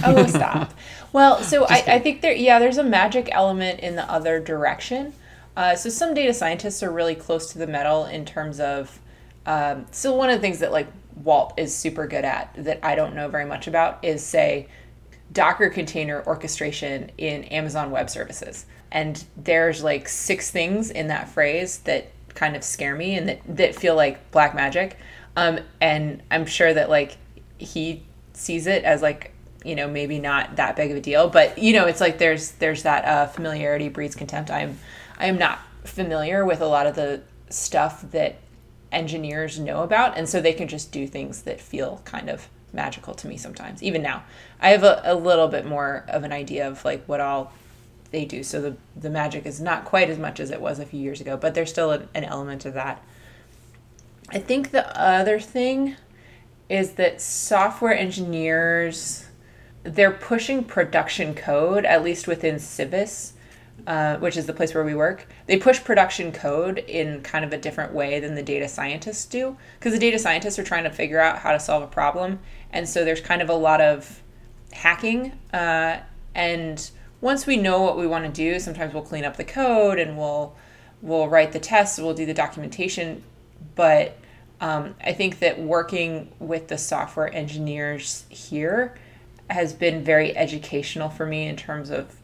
oh 0.03 0.25
stop. 0.27 0.73
Well, 1.13 1.43
so 1.43 1.65
I, 1.65 1.83
I 1.87 1.99
think 1.99 2.21
there 2.21 2.33
yeah, 2.33 2.57
there's 2.59 2.77
a 2.77 2.83
magic 2.83 3.29
element 3.31 3.79
in 3.81 3.95
the 3.95 4.09
other 4.11 4.39
direction. 4.39 5.13
Uh, 5.55 5.75
so 5.75 5.89
some 5.89 6.13
data 6.13 6.33
scientists 6.33 6.83
are 6.83 6.91
really 6.91 7.15
close 7.15 7.51
to 7.53 7.57
the 7.59 7.67
metal 7.67 8.05
in 8.05 8.25
terms 8.25 8.59
of 8.59 8.99
um, 9.45 9.85
so 9.91 10.13
one 10.15 10.29
of 10.29 10.35
the 10.35 10.41
things 10.41 10.59
that 10.59 10.71
like 10.71 10.87
Walt 11.23 11.53
is 11.57 11.73
super 11.75 12.07
good 12.07 12.25
at 12.25 12.53
that 12.57 12.79
I 12.83 12.95
don't 12.95 13.15
know 13.15 13.27
very 13.29 13.45
much 13.45 13.67
about 13.67 14.03
is 14.03 14.23
say 14.23 14.67
Docker 15.31 15.69
container 15.69 16.23
orchestration 16.25 17.11
in 17.17 17.45
Amazon 17.45 17.91
Web 17.91 18.09
Services. 18.09 18.65
And 18.91 19.23
there's 19.35 19.83
like 19.83 20.07
six 20.07 20.51
things 20.51 20.91
in 20.91 21.07
that 21.07 21.29
phrase 21.29 21.79
that 21.79 22.11
kind 22.35 22.55
of 22.55 22.63
scare 22.63 22.95
me 22.95 23.17
and 23.17 23.29
that, 23.29 23.41
that 23.47 23.75
feel 23.75 23.95
like 23.95 24.31
black 24.31 24.53
magic. 24.55 24.97
Um, 25.35 25.59
and 25.81 26.21
I'm 26.31 26.45
sure 26.45 26.73
that 26.73 26.89
like 26.89 27.17
he 27.57 28.03
sees 28.33 28.67
it 28.67 28.83
as 28.83 29.01
like, 29.01 29.33
you 29.63 29.75
know, 29.75 29.87
maybe 29.87 30.19
not 30.19 30.57
that 30.57 30.75
big 30.75 30.91
of 30.91 30.97
a 30.97 31.01
deal, 31.01 31.27
but 31.29 31.57
you 31.57 31.73
know, 31.73 31.85
it's 31.85 32.01
like 32.01 32.17
there's 32.17 32.51
there's 32.51 32.83
that 32.83 33.05
uh, 33.05 33.27
familiarity 33.27 33.89
breeds 33.89 34.15
contempt. 34.15 34.51
I'm 34.51 34.77
I 35.17 35.27
am 35.27 35.37
not 35.37 35.59
familiar 35.83 36.45
with 36.45 36.61
a 36.61 36.67
lot 36.67 36.87
of 36.87 36.95
the 36.95 37.21
stuff 37.49 38.03
that 38.11 38.35
engineers 38.91 39.59
know 39.59 39.83
about 39.83 40.17
and 40.17 40.27
so 40.29 40.39
they 40.39 40.53
can 40.53 40.67
just 40.67 40.91
do 40.91 41.07
things 41.07 41.43
that 41.43 41.59
feel 41.59 42.01
kind 42.05 42.29
of 42.29 42.47
magical 42.73 43.13
to 43.13 43.27
me 43.27 43.37
sometimes 43.37 43.81
even 43.81 44.01
now. 44.01 44.23
I 44.59 44.69
have 44.69 44.83
a, 44.83 45.01
a 45.03 45.15
little 45.15 45.47
bit 45.47 45.65
more 45.65 46.05
of 46.07 46.23
an 46.23 46.31
idea 46.31 46.67
of 46.67 46.83
like 46.85 47.05
what 47.05 47.19
all 47.19 47.51
they 48.11 48.25
do 48.25 48.43
so 48.43 48.61
the, 48.61 48.77
the 48.95 49.09
magic 49.09 49.45
is 49.45 49.59
not 49.59 49.85
quite 49.85 50.09
as 50.09 50.17
much 50.17 50.39
as 50.39 50.51
it 50.51 50.61
was 50.61 50.79
a 50.79 50.85
few 50.85 50.99
years 50.99 51.21
ago 51.21 51.37
but 51.37 51.55
there's 51.55 51.69
still 51.69 51.91
an, 51.91 52.07
an 52.13 52.23
element 52.23 52.65
of 52.65 52.73
that. 52.73 53.01
I 54.29 54.39
think 54.39 54.71
the 54.71 54.99
other 54.99 55.39
thing 55.39 55.95
is 56.69 56.93
that 56.93 57.21
software 57.21 57.97
engineers 57.97 59.27
they're 59.83 60.11
pushing 60.11 60.63
production 60.63 61.35
code 61.35 61.85
at 61.85 62.03
least 62.03 62.27
within 62.27 62.59
civis 62.59 63.33
uh, 63.87 64.17
which 64.17 64.37
is 64.37 64.45
the 64.45 64.53
place 64.53 64.73
where 64.73 64.83
we 64.83 64.95
work, 64.95 65.27
they 65.45 65.57
push 65.57 65.83
production 65.83 66.31
code 66.31 66.79
in 66.79 67.21
kind 67.21 67.45
of 67.45 67.53
a 67.53 67.57
different 67.57 67.93
way 67.93 68.19
than 68.19 68.35
the 68.35 68.43
data 68.43 68.67
scientists 68.67 69.25
do. 69.25 69.55
Because 69.79 69.93
the 69.93 69.99
data 69.99 70.17
scientists 70.17 70.57
are 70.57 70.63
trying 70.63 70.85
to 70.85 70.89
figure 70.89 71.19
out 71.19 71.39
how 71.39 71.51
to 71.51 71.59
solve 71.59 71.83
a 71.83 71.87
problem. 71.87 72.39
And 72.71 72.87
so 72.87 73.05
there's 73.05 73.21
kind 73.21 73.41
of 73.41 73.49
a 73.49 73.53
lot 73.53 73.81
of 73.81 74.21
hacking. 74.71 75.33
Uh, 75.53 75.99
and 76.33 76.89
once 77.21 77.45
we 77.45 77.57
know 77.57 77.81
what 77.81 77.97
we 77.97 78.07
want 78.07 78.25
to 78.25 78.31
do, 78.31 78.59
sometimes 78.59 78.93
we'll 78.93 79.03
clean 79.03 79.23
up 79.23 79.37
the 79.37 79.43
code 79.43 79.99
and 79.99 80.17
we'll 80.17 80.55
we'll 81.01 81.27
write 81.27 81.51
the 81.51 81.59
tests, 81.59 81.99
we'll 81.99 82.13
do 82.13 82.25
the 82.25 82.33
documentation. 82.33 83.23
But 83.75 84.17
um, 84.61 84.95
I 85.03 85.13
think 85.13 85.39
that 85.39 85.59
working 85.59 86.31
with 86.39 86.67
the 86.67 86.77
software 86.77 87.33
engineers 87.33 88.25
here 88.29 88.95
has 89.49 89.73
been 89.73 90.03
very 90.03 90.35
educational 90.35 91.09
for 91.09 91.25
me 91.25 91.47
in 91.47 91.55
terms 91.55 91.89
of 91.89 92.15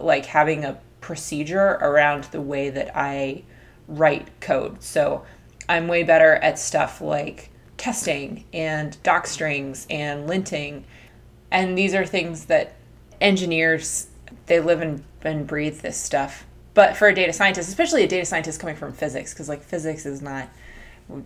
like 0.00 0.26
having 0.26 0.64
a 0.64 0.78
procedure 1.00 1.78
around 1.80 2.24
the 2.24 2.40
way 2.40 2.70
that 2.70 2.96
I 2.96 3.42
write 3.86 4.40
code. 4.40 4.82
So 4.82 5.24
I'm 5.68 5.88
way 5.88 6.02
better 6.02 6.34
at 6.36 6.58
stuff 6.58 7.00
like 7.00 7.50
testing 7.76 8.44
and 8.52 9.00
doc 9.02 9.26
strings 9.26 9.86
and 9.88 10.28
linting. 10.28 10.82
And 11.50 11.78
these 11.78 11.94
are 11.94 12.04
things 12.04 12.46
that 12.46 12.74
engineers 13.20 14.08
they 14.46 14.60
live 14.60 14.80
and, 14.80 15.04
and 15.22 15.46
breathe 15.46 15.80
this 15.80 15.96
stuff. 15.96 16.46
But 16.74 16.96
for 16.96 17.08
a 17.08 17.14
data 17.14 17.32
scientist, 17.32 17.68
especially 17.68 18.04
a 18.04 18.08
data 18.08 18.24
scientist 18.24 18.60
coming 18.60 18.76
from 18.76 18.92
physics, 18.92 19.32
because 19.32 19.48
like 19.48 19.62
physics 19.62 20.06
is 20.06 20.22
not 20.22 20.48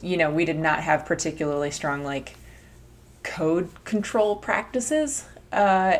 you 0.00 0.16
know, 0.16 0.30
we 0.30 0.44
did 0.44 0.58
not 0.58 0.80
have 0.80 1.06
particularly 1.06 1.70
strong 1.70 2.04
like 2.04 2.36
code 3.22 3.68
control 3.84 4.36
practices. 4.36 5.24
Uh, 5.50 5.98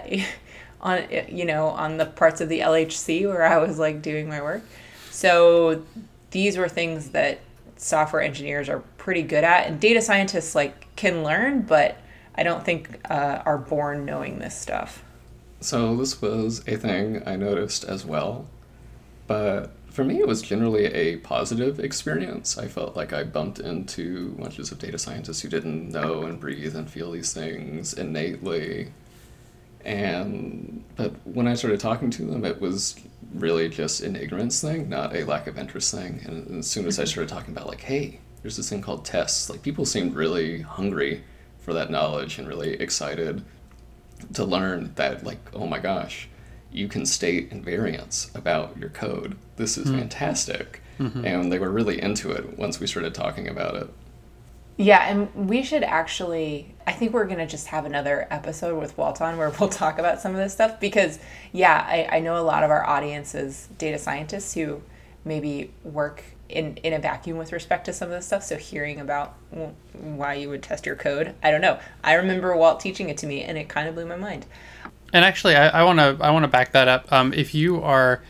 on 0.83 1.07
you 1.29 1.45
know 1.45 1.69
on 1.69 1.97
the 1.97 2.07
parts 2.07 2.41
of 2.41 2.49
the 2.49 2.61
LHC 2.61 3.27
where 3.27 3.45
I 3.45 3.59
was 3.59 3.79
like 3.79 4.03
doing 4.03 4.29
my 4.29 4.43
work. 4.43 4.63
So 5.11 5.85
these 6.31 6.57
were 6.57 6.69
things 6.69 7.11
that 7.11 7.41
software 7.77 8.23
engineers 8.23 8.69
are 8.69 8.81
pretty 8.99 9.23
good 9.23 9.45
at, 9.45 9.67
and 9.67 9.81
data 9.81 10.01
scientists 10.01 10.55
like 10.55 10.95
can 10.97 11.23
learn, 11.23 11.63
but 11.63 11.99
I 12.35 12.43
don't 12.43 12.65
think 12.65 13.01
uh, 13.11 13.43
are 13.45 13.59
born 13.59 14.05
knowing 14.05 14.39
this 14.39 14.59
stuff. 14.59 15.05
So 15.61 15.97
this 15.97 16.21
was 16.21 16.63
a 16.67 16.77
thing 16.77 17.23
I 17.27 17.37
noticed 17.37 17.85
as 17.85 18.05
well, 18.05 18.47
but 19.27 19.71
for 19.91 20.05
me 20.05 20.21
it 20.21 20.27
was 20.27 20.43
generally 20.43 20.87
a 20.87 21.19
positive 21.19 21.79
experience. 21.79 22.57
I 22.57 22.67
felt 22.67 22.97
like 22.97 23.13
I 23.13 23.25
bumped 23.25 23.61
into 23.61 24.31
bunches 24.31 24.73
of 24.73 24.79
data 24.79 24.99
scientists 24.99 25.43
who 25.43 25.49
didn't 25.49 25.91
know 25.91 26.23
and 26.23 26.41
breathe 26.41 26.75
and 26.75 26.91
feel 26.91 27.13
these 27.13 27.33
things 27.33 27.93
innately 27.93 28.93
and 29.85 30.85
but 30.97 31.15
when 31.25 31.49
I 31.49 31.55
started 31.55 31.81
talking 31.81 32.11
to 32.11 32.25
them, 32.25 32.45
it 32.45 32.61
was 32.61 32.97
really 33.35 33.69
just 33.69 34.03
an 34.03 34.17
ignorance 34.17 34.61
thing, 34.61 34.89
not 34.89 35.17
a 35.17 35.25
lack 35.25 35.47
of 35.47 35.59
interest 35.59 35.93
thing. 35.93 36.21
And 36.25 36.59
as 36.59 36.71
soon 36.71 36.87
as 36.87 36.99
I 36.99 37.05
started 37.05 37.29
talking 37.29 37.55
about 37.55 37.67
like, 37.67 37.81
hey, 37.81 38.21
there's 38.43 38.57
this 38.57 38.69
thing 38.69 38.83
called 38.83 39.05
tests, 39.05 39.49
like 39.49 39.63
people 39.63 39.85
seemed 39.85 40.15
really 40.15 40.61
hungry 40.61 41.25
for 41.59 41.73
that 41.73 41.91
knowledge 41.91 42.39
and 42.39 42.47
really 42.47 42.75
excited 42.75 43.45
to 44.35 44.45
learn 44.45 44.93
that 44.97 45.25
like, 45.25 45.39
oh 45.55 45.67
my 45.67 45.79
gosh, 45.79 46.29
you 46.71 46.89
can 46.89 47.07
state 47.07 47.51
invariants 47.51 48.35
about 48.35 48.77
your 48.77 48.91
code. 48.91 49.37
This 49.57 49.79
is 49.79 49.87
mm-hmm. 49.87 50.01
fantastic. 50.01 50.83
Mm-hmm. 50.99 51.25
And 51.25 51.53
they 51.53 51.59
were 51.59 51.71
really 51.71 52.01
into 52.01 52.31
it 52.31 52.59
once 52.59 52.81
we 52.81 52.87
started 52.87 53.15
talking 53.15 53.49
about 53.49 53.77
it. 53.77 53.91
Yeah, 54.77 55.07
and 55.09 55.49
we 55.49 55.63
should 55.63 55.83
actually. 55.85 56.75
I 56.87 56.93
think 56.93 57.13
we're 57.13 57.27
gonna 57.27 57.47
just 57.47 57.69
have 57.69 57.85
another 57.85 58.27
episode 58.31 58.81
with 58.81 58.97
Walton 58.99 59.37
where 59.37 59.51
we'll 59.61 59.69
talk 59.69 59.99
about 59.99 60.21
some 60.21 60.33
of 60.33 60.39
this 60.39 60.53
stuff 60.53 60.81
because, 60.81 61.19
yeah, 61.53 61.85
I, 61.87 62.17
I 62.17 62.21
know 62.21 62.37
a 62.37 62.43
lot 62.43 62.65
of 62.65 62.71
our 62.71 62.85
audience 62.85 63.35
is 63.35 63.69
data 63.79 63.99
scientists 63.99 64.55
who 64.55 64.83
maybe 65.25 65.73
work 65.85 66.25
in 66.49 66.77
in 66.79 66.93
a 66.93 66.99
vacuum 66.99 67.39
with 67.39 67.53
respect 67.53 67.85
to 67.87 67.93
some 67.93 68.09
of 68.09 68.13
this 68.13 68.27
stuff. 68.27 68.43
So 68.43 68.57
hearing 68.57 69.01
about 69.01 69.35
why 69.93 70.35
you 70.35 70.49
would 70.49 70.63
test 70.63 70.87
your 70.87 70.97
code, 70.97 71.35
I 71.43 71.51
don't 71.51 71.61
know. 71.61 71.79
I 72.03 72.15
remember 72.15 72.57
Walt 72.57 72.81
teaching 72.81 73.09
it 73.09 73.19
to 73.19 73.27
me, 73.27 73.43
and 73.43 73.59
it 73.59 73.69
kind 73.69 73.89
of 73.89 73.95
blew 73.95 74.07
my 74.07 74.17
mind. 74.17 74.47
And 75.13 75.25
actually, 75.25 75.55
I 75.57 75.83
want 75.85 75.99
to 75.99 76.17
I 76.21 76.31
want 76.31 76.45
to 76.45 76.49
back 76.49 76.73
that 76.73 76.89
up. 76.89 77.13
Um, 77.13 77.33
if 77.35 77.55
you 77.55 77.83
are 77.83 78.23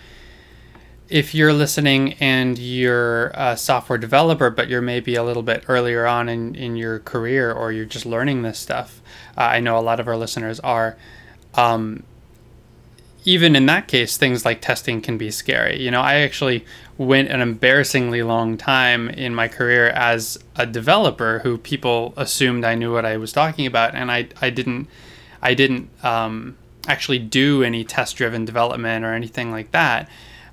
if 1.08 1.34
you're 1.34 1.52
listening 1.52 2.14
and 2.14 2.58
you're 2.58 3.28
a 3.34 3.56
software 3.56 3.98
developer, 3.98 4.50
but 4.50 4.68
you're 4.68 4.82
maybe 4.82 5.14
a 5.14 5.22
little 5.22 5.42
bit 5.42 5.64
earlier 5.68 6.06
on 6.06 6.28
in, 6.28 6.54
in 6.54 6.76
your 6.76 7.00
career 7.00 7.52
or 7.52 7.70
you're 7.70 7.84
just 7.84 8.06
learning 8.06 8.42
this 8.42 8.58
stuff, 8.58 9.02
uh, 9.36 9.42
I 9.42 9.60
know 9.60 9.78
a 9.78 9.80
lot 9.80 10.00
of 10.00 10.08
our 10.08 10.16
listeners 10.16 10.58
are. 10.60 10.96
Um, 11.54 12.04
even 13.24 13.54
in 13.54 13.66
that 13.66 13.86
case, 13.86 14.16
things 14.16 14.44
like 14.44 14.60
testing 14.60 15.00
can 15.00 15.16
be 15.16 15.30
scary. 15.30 15.80
You 15.80 15.90
know, 15.90 16.00
I 16.00 16.16
actually 16.16 16.64
went 16.98 17.28
an 17.28 17.40
embarrassingly 17.40 18.22
long 18.22 18.56
time 18.56 19.08
in 19.10 19.34
my 19.34 19.48
career 19.48 19.88
as 19.90 20.38
a 20.56 20.66
developer 20.66 21.40
who 21.40 21.58
people 21.58 22.14
assumed 22.16 22.64
I 22.64 22.74
knew 22.74 22.92
what 22.92 23.04
I 23.04 23.16
was 23.16 23.32
talking 23.32 23.66
about, 23.66 23.94
and 23.94 24.10
I, 24.10 24.28
I 24.40 24.50
didn't, 24.50 24.88
I 25.40 25.54
didn't 25.54 25.88
um, 26.04 26.56
actually 26.88 27.20
do 27.20 27.62
any 27.62 27.84
test 27.84 28.16
driven 28.16 28.44
development 28.44 29.04
or 29.04 29.14
anything 29.14 29.52
like 29.52 29.70
that 29.70 30.08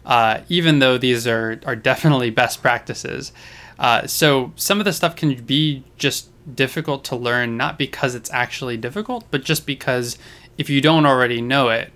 uh, 0.05 0.41
even 0.49 0.79
though 0.79 0.97
these 0.97 1.27
are, 1.27 1.59
are 1.65 1.75
definitely 1.75 2.29
best 2.29 2.61
practices. 2.61 3.31
Uh, 3.77 4.05
so 4.05 4.51
some 4.55 4.79
of 4.79 4.85
the 4.85 4.93
stuff 4.93 5.15
can 5.15 5.35
be 5.43 5.83
just 5.97 6.29
difficult 6.55 7.03
to 7.05 7.15
learn, 7.15 7.57
not 7.57 7.77
because 7.77 8.15
it's 8.15 8.31
actually 8.31 8.77
difficult, 8.77 9.25
but 9.31 9.43
just 9.43 9.65
because 9.65 10.17
if 10.57 10.69
you 10.69 10.81
don't 10.81 11.05
already 11.05 11.41
know 11.41 11.69
it, 11.69 11.91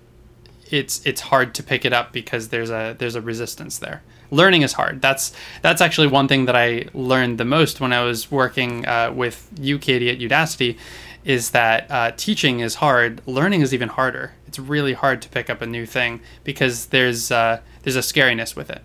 it's 0.70 1.04
it's 1.04 1.20
hard 1.20 1.54
to 1.54 1.62
pick 1.62 1.84
it 1.84 1.92
up 1.92 2.12
because 2.12 2.48
there's 2.48 2.70
a 2.70 2.96
there's 2.98 3.14
a 3.14 3.20
resistance 3.20 3.78
there. 3.78 4.02
Learning 4.30 4.62
is 4.62 4.72
hard. 4.72 5.02
That's 5.02 5.32
that's 5.62 5.80
actually 5.80 6.06
one 6.06 6.26
thing 6.26 6.46
that 6.46 6.56
I 6.56 6.86
learned 6.94 7.38
the 7.38 7.44
most 7.44 7.80
when 7.80 7.92
I 7.92 8.02
was 8.02 8.30
working 8.30 8.86
uh, 8.86 9.12
with 9.12 9.50
Katie, 9.56 10.08
at 10.08 10.18
Udacity, 10.18 10.78
is 11.24 11.50
that 11.50 11.90
uh, 11.90 12.12
teaching 12.16 12.60
is 12.60 12.76
hard. 12.76 13.22
Learning 13.26 13.62
is 13.62 13.72
even 13.72 13.88
harder. 13.88 14.32
It's 14.46 14.58
really 14.58 14.92
hard 14.92 15.22
to 15.22 15.28
pick 15.28 15.48
up 15.48 15.62
a 15.62 15.66
new 15.66 15.86
thing 15.86 16.20
because 16.44 16.86
there's 16.86 17.30
uh, 17.30 17.60
there's 17.82 17.96
a 17.96 18.00
scariness 18.00 18.54
with 18.54 18.70
it. 18.70 18.82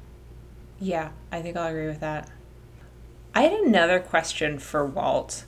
Yeah, 0.79 1.10
I 1.31 1.41
think 1.41 1.58
I'll 1.58 1.67
agree 1.67 1.88
with 1.88 2.00
that. 2.00 2.29
I 3.36 3.43
had 3.43 3.53
another 3.53 4.00
question 4.00 4.58
for 4.58 4.86
Walt. 4.86 5.43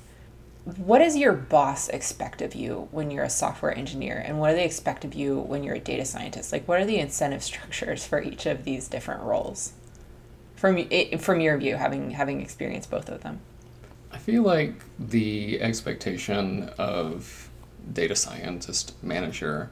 What 0.78 1.00
does 1.00 1.18
your 1.18 1.34
boss 1.34 1.90
expect 1.90 2.42
of 2.42 2.54
you 2.54 2.88
when 2.92 3.10
you're 3.10 3.24
a 3.24 3.30
software 3.30 3.76
engineer, 3.76 4.22
and 4.24 4.40
what 4.40 4.50
do 4.50 4.58
they 4.58 4.66
expect 4.66 5.04
of 5.04 5.16
you 5.16 5.40
when 5.40 5.64
you're 5.64 5.76
a 5.76 5.80
data 5.80 6.06
scientist? 6.06 6.52
Like, 6.52 6.68
what 6.68 6.80
are 6.80 6.86
the 6.86 7.00
incentive 7.00 7.42
structures 7.52 8.06
for 8.06 8.22
each 8.22 8.46
of 8.46 8.66
these 8.66 8.88
different 8.88 9.24
roles? 9.24 9.74
From 10.56 10.88
from 11.18 11.42
your 11.42 11.58
view, 11.58 11.78
having 11.78 12.12
having 12.12 12.42
experienced 12.42 12.92
both 12.92 13.10
of 13.10 13.24
them. 13.24 13.40
I 14.14 14.18
feel 14.18 14.44
like 14.44 14.84
the 15.00 15.62
expectation 15.62 16.70
of 16.78 17.50
data 17.94 18.16
scientist 18.16 18.94
manager 19.04 19.72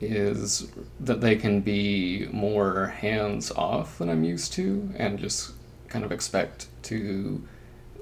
is 0.00 0.70
that 1.00 1.20
they 1.20 1.36
can 1.36 1.60
be 1.60 2.28
more 2.32 2.86
hands 2.86 3.50
off 3.52 3.98
than 3.98 4.10
I'm 4.10 4.24
used 4.24 4.52
to 4.54 4.90
and 4.96 5.18
just 5.18 5.52
kind 5.88 6.04
of 6.04 6.12
expect 6.12 6.66
to 6.84 7.42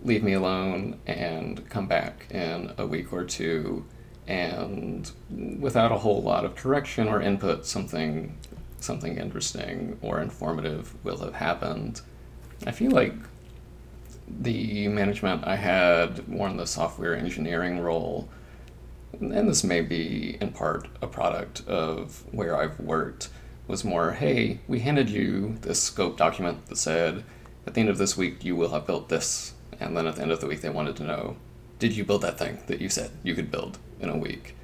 leave 0.03 0.23
me 0.23 0.33
alone 0.33 1.01
and 1.07 1.69
come 1.69 1.87
back 1.87 2.27
in 2.31 2.73
a 2.79 2.87
week 2.87 3.13
or 3.13 3.25
two 3.25 3.85
and 4.27 5.11
without 5.61 5.93
a 5.93 5.99
whole 5.99 6.23
lot 6.23 6.45
of 6.45 6.57
correction 6.57 7.09
or 7.09 7.21
input 7.21 7.67
something 7.67 8.37
something 8.81 9.17
interesting 9.17 9.99
or 10.03 10.21
informative 10.21 10.95
will 11.05 11.19
have 11.19 11.35
happened. 11.35 12.03
I 12.67 12.71
feel 12.71 12.91
like 12.91 13.15
the 14.29 14.89
management 14.89 15.47
I 15.47 15.57
had 15.57 16.29
more 16.29 16.49
in 16.49 16.57
the 16.57 16.67
software 16.67 17.15
engineering 17.15 17.81
role, 17.81 18.29
and 19.21 19.49
this 19.49 19.65
may 19.65 19.81
be 19.81 20.37
in 20.41 20.53
part 20.53 20.89
a 21.01 21.07
product 21.07 21.67
of 21.69 22.25
where 22.33 22.57
I've 22.57 22.81
worked, 22.81 23.29
was 23.67 23.85
more 23.85 24.13
hey, 24.13 24.61
we 24.69 24.81
handed 24.81 25.09
you 25.09 25.57
this 25.63 25.83
scope 25.83 26.17
document 26.17 26.67
that 26.67 26.77
said, 26.77 27.25
at 27.67 27.75
the 27.75 27.81
end 27.81 27.89
of 27.89 27.99
this 27.99 28.17
week, 28.17 28.45
you 28.45 28.57
will 28.57 28.71
have 28.71 28.87
built 28.87 29.09
this. 29.09 29.55
And 29.81 29.97
then 29.97 30.07
at 30.07 30.17
the 30.17 30.23
end 30.23 30.33
of 30.33 30.41
the 30.41 30.47
week, 30.47 30.61
they 30.61 30.71
wanted 30.71 30.97
to 30.97 31.03
know, 31.03 31.37
did 31.79 31.93
you 31.97 32.05
build 32.05 32.23
that 32.23 32.39
thing 32.39 32.59
that 32.67 32.81
you 32.81 32.89
said 32.89 33.11
you 33.23 33.35
could 33.35 33.51
build 33.51 33.79
in 34.01 34.09
a 34.09 34.17
week? 34.17 34.55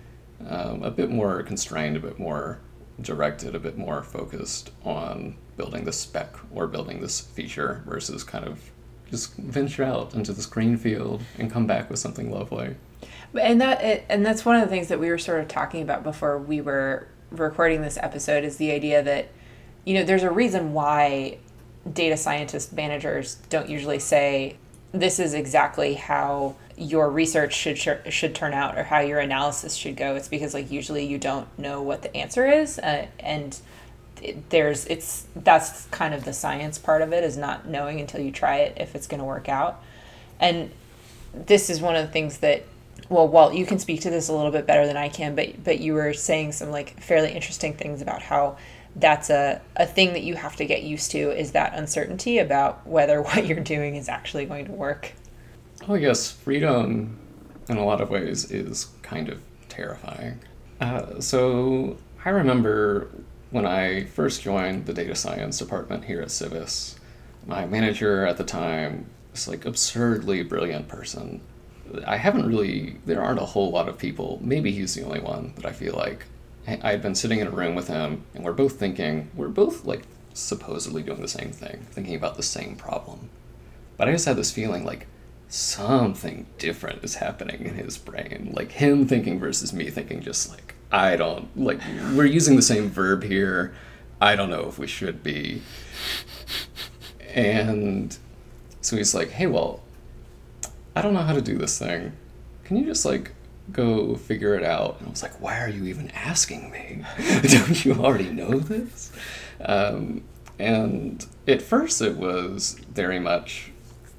Um, 0.46 0.82
a 0.82 0.90
bit 0.90 1.10
more 1.10 1.42
constrained, 1.42 1.96
a 1.96 2.00
bit 2.00 2.18
more 2.18 2.60
directed, 3.00 3.54
a 3.54 3.58
bit 3.58 3.76
more 3.76 4.02
focused 4.02 4.70
on 4.84 5.36
building 5.56 5.84
the 5.84 5.92
spec 5.92 6.36
or 6.52 6.66
building 6.66 7.00
this 7.00 7.20
feature 7.20 7.82
versus 7.86 8.22
kind 8.22 8.46
of 8.46 8.70
just 9.10 9.34
venture 9.36 9.84
out 9.84 10.14
into 10.14 10.32
this 10.32 10.46
green 10.46 10.76
field 10.76 11.22
and 11.38 11.50
come 11.50 11.66
back 11.66 11.90
with 11.90 11.98
something 11.98 12.30
lovely. 12.30 12.76
And 13.38 13.60
that 13.60 14.04
and 14.08 14.24
that's 14.24 14.44
one 14.44 14.56
of 14.56 14.62
the 14.62 14.68
things 14.68 14.88
that 14.88 14.98
we 14.98 15.08
were 15.10 15.18
sort 15.18 15.40
of 15.40 15.48
talking 15.48 15.82
about 15.82 16.02
before 16.02 16.38
we 16.38 16.60
were 16.60 17.08
recording 17.30 17.82
this 17.82 17.98
episode 17.98 18.44
is 18.44 18.56
the 18.56 18.72
idea 18.72 19.02
that 19.02 19.28
you 19.84 19.94
know 19.94 20.04
there's 20.04 20.22
a 20.22 20.30
reason 20.30 20.72
why 20.72 21.38
data 21.90 22.16
scientist 22.16 22.72
managers 22.72 23.36
don't 23.48 23.68
usually 23.68 23.98
say 23.98 24.56
this 24.92 25.20
is 25.20 25.32
exactly 25.34 25.94
how 25.94 26.56
your 26.76 27.08
research 27.08 27.54
should 27.54 27.78
should 27.78 28.34
turn 28.34 28.52
out 28.52 28.76
or 28.76 28.82
how 28.82 28.98
your 29.00 29.20
analysis 29.20 29.74
should 29.74 29.96
go 29.96 30.16
it's 30.16 30.28
because 30.28 30.54
like 30.54 30.70
usually 30.70 31.06
you 31.06 31.18
don't 31.18 31.46
know 31.58 31.80
what 31.80 32.02
the 32.02 32.14
answer 32.16 32.46
is 32.46 32.78
uh, 32.80 33.06
and 33.20 33.60
there's 34.50 34.86
it's 34.86 35.26
that's 35.36 35.86
kind 35.86 36.14
of 36.14 36.24
the 36.24 36.32
science 36.32 36.78
part 36.78 37.02
of 37.02 37.12
it 37.12 37.24
is 37.24 37.36
not 37.36 37.66
knowing 37.66 38.00
until 38.00 38.20
you 38.20 38.30
try 38.30 38.58
it 38.58 38.76
if 38.76 38.94
it's 38.94 39.06
going 39.06 39.18
to 39.18 39.24
work 39.24 39.48
out 39.48 39.82
and 40.38 40.70
this 41.34 41.70
is 41.70 41.80
one 41.80 41.96
of 41.96 42.06
the 42.06 42.12
things 42.12 42.38
that 42.38 42.64
well 43.08 43.26
Walt 43.26 43.54
you 43.54 43.64
can 43.64 43.78
speak 43.78 44.00
to 44.02 44.10
this 44.10 44.28
a 44.28 44.32
little 44.32 44.50
bit 44.50 44.66
better 44.66 44.86
than 44.86 44.96
I 44.96 45.08
can 45.08 45.34
but 45.34 45.64
but 45.64 45.80
you 45.80 45.94
were 45.94 46.12
saying 46.12 46.52
some 46.52 46.70
like 46.70 47.00
fairly 47.00 47.32
interesting 47.32 47.74
things 47.74 48.02
about 48.02 48.22
how 48.22 48.56
that's 48.96 49.30
a, 49.30 49.60
a 49.76 49.86
thing 49.86 50.12
that 50.12 50.22
you 50.22 50.34
have 50.34 50.56
to 50.56 50.64
get 50.64 50.82
used 50.82 51.10
to 51.12 51.30
is 51.30 51.52
that 51.52 51.74
uncertainty 51.74 52.38
about 52.38 52.86
whether 52.86 53.22
what 53.22 53.46
you're 53.46 53.60
doing 53.60 53.96
is 53.96 54.08
actually 54.08 54.44
going 54.44 54.66
to 54.66 54.72
work. 54.72 55.12
Oh, 55.88 55.94
yes, 55.94 56.30
freedom 56.30 57.18
in 57.68 57.76
a 57.76 57.84
lot 57.84 58.00
of 58.00 58.10
ways 58.10 58.50
is 58.50 58.88
kind 59.02 59.28
of 59.28 59.40
terrifying. 59.68 60.40
Uh, 60.80 61.20
so 61.20 61.96
I 62.24 62.30
remember 62.30 63.10
when 63.50 63.66
I 63.66 64.04
first 64.04 64.42
joined 64.42 64.86
the 64.86 64.92
data 64.92 65.14
science 65.14 65.58
department 65.58 66.04
here 66.04 66.20
at 66.20 66.30
Civis, 66.30 66.96
my 67.46 67.66
manager 67.66 68.26
at 68.26 68.36
the 68.36 68.44
time 68.44 69.06
was 69.32 69.48
like 69.48 69.64
absurdly 69.64 70.42
brilliant 70.42 70.88
person. 70.88 71.40
I 72.06 72.16
haven't 72.16 72.46
really, 72.46 72.98
there 73.04 73.22
aren't 73.22 73.40
a 73.40 73.46
whole 73.46 73.70
lot 73.70 73.88
of 73.88 73.98
people, 73.98 74.38
maybe 74.42 74.70
he's 74.70 74.94
the 74.94 75.04
only 75.04 75.20
one 75.20 75.52
that 75.56 75.66
I 75.66 75.72
feel 75.72 75.94
like 75.94 76.24
I 76.66 76.90
had 76.90 77.02
been 77.02 77.14
sitting 77.14 77.40
in 77.40 77.48
a 77.48 77.50
room 77.50 77.74
with 77.74 77.88
him, 77.88 78.22
and 78.34 78.44
we're 78.44 78.52
both 78.52 78.78
thinking, 78.78 79.30
we're 79.34 79.48
both 79.48 79.84
like 79.84 80.02
supposedly 80.34 81.02
doing 81.02 81.20
the 81.20 81.28
same 81.28 81.50
thing, 81.50 81.86
thinking 81.90 82.14
about 82.14 82.36
the 82.36 82.42
same 82.42 82.76
problem. 82.76 83.30
But 83.96 84.08
I 84.08 84.12
just 84.12 84.26
had 84.26 84.36
this 84.36 84.52
feeling 84.52 84.84
like 84.84 85.06
something 85.48 86.46
different 86.58 87.02
is 87.02 87.16
happening 87.16 87.64
in 87.64 87.74
his 87.74 87.98
brain. 87.98 88.52
Like 88.54 88.72
him 88.72 89.06
thinking 89.06 89.40
versus 89.40 89.72
me 89.72 89.90
thinking, 89.90 90.20
just 90.20 90.50
like, 90.50 90.74
I 90.92 91.16
don't, 91.16 91.48
like, 91.56 91.80
we're 92.14 92.24
using 92.24 92.56
the 92.56 92.62
same 92.62 92.90
verb 92.90 93.22
here. 93.22 93.74
I 94.20 94.36
don't 94.36 94.50
know 94.50 94.66
if 94.68 94.78
we 94.78 94.86
should 94.86 95.22
be. 95.22 95.62
And 97.34 98.16
so 98.80 98.96
he's 98.96 99.14
like, 99.14 99.30
hey, 99.30 99.46
well, 99.46 99.82
I 100.96 101.02
don't 101.02 101.14
know 101.14 101.22
how 101.22 101.34
to 101.34 101.40
do 101.40 101.56
this 101.56 101.78
thing. 101.78 102.12
Can 102.64 102.76
you 102.76 102.84
just 102.84 103.04
like 103.04 103.32
go 103.72 104.16
figure 104.16 104.54
it 104.54 104.64
out. 104.64 104.98
And 104.98 105.08
I 105.08 105.10
was 105.10 105.22
like, 105.22 105.40
why 105.40 105.60
are 105.60 105.68
you 105.68 105.84
even 105.84 106.10
asking 106.10 106.70
me? 106.70 107.04
Don't 107.42 107.84
you 107.84 107.94
already 107.94 108.30
know 108.30 108.58
this? 108.58 109.12
Um, 109.64 110.22
and 110.58 111.24
at 111.46 111.62
first, 111.62 112.02
it 112.02 112.16
was 112.16 112.80
very 112.92 113.18
much 113.18 113.70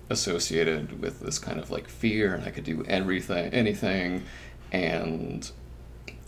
associated 0.09 1.01
with 1.01 1.21
this 1.21 1.39
kind 1.39 1.59
of 1.59 1.71
like 1.71 1.87
fear, 1.87 2.33
and 2.33 2.43
I 2.43 2.51
could 2.51 2.63
do 2.63 2.83
everything, 2.85 3.51
anything, 3.53 4.23
and 4.71 5.49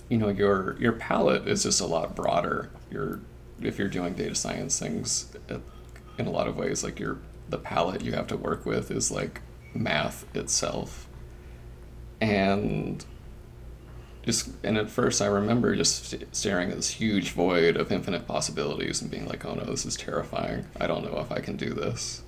you 0.09 0.17
know, 0.17 0.29
your 0.29 0.77
your 0.79 0.93
palette 0.93 1.47
is 1.47 1.63
just 1.63 1.81
a 1.81 1.85
lot 1.85 2.15
broader. 2.15 2.69
Your 2.91 3.19
if 3.61 3.77
you're 3.77 3.87
doing 3.87 4.13
data 4.13 4.35
science 4.35 4.79
things, 4.79 5.31
in 6.17 6.25
a 6.25 6.31
lot 6.31 6.47
of 6.47 6.57
ways, 6.57 6.83
like 6.83 6.99
your 6.99 7.19
the 7.49 7.57
palette 7.57 8.03
you 8.03 8.13
have 8.13 8.27
to 8.27 8.37
work 8.37 8.65
with 8.65 8.89
is 8.91 9.11
like 9.11 9.41
math 9.73 10.25
itself 10.35 11.07
and 12.23 13.05
just 14.23 14.49
and 14.63 14.77
at 14.77 14.89
first 14.89 15.21
I 15.21 15.25
remember 15.25 15.75
just 15.75 16.15
staring 16.31 16.69
at 16.69 16.77
this 16.77 16.89
huge 16.91 17.31
void 17.31 17.75
of 17.75 17.91
infinite 17.91 18.25
possibilities 18.25 19.01
and 19.01 19.11
being 19.11 19.27
like, 19.27 19.45
oh 19.45 19.55
no, 19.55 19.65
this 19.65 19.85
is 19.85 19.97
terrifying. 19.97 20.65
I 20.79 20.87
don't 20.87 21.03
know 21.03 21.19
if 21.19 21.31
I 21.31 21.41
can 21.41 21.57
do 21.57 21.73
this. 21.73 22.21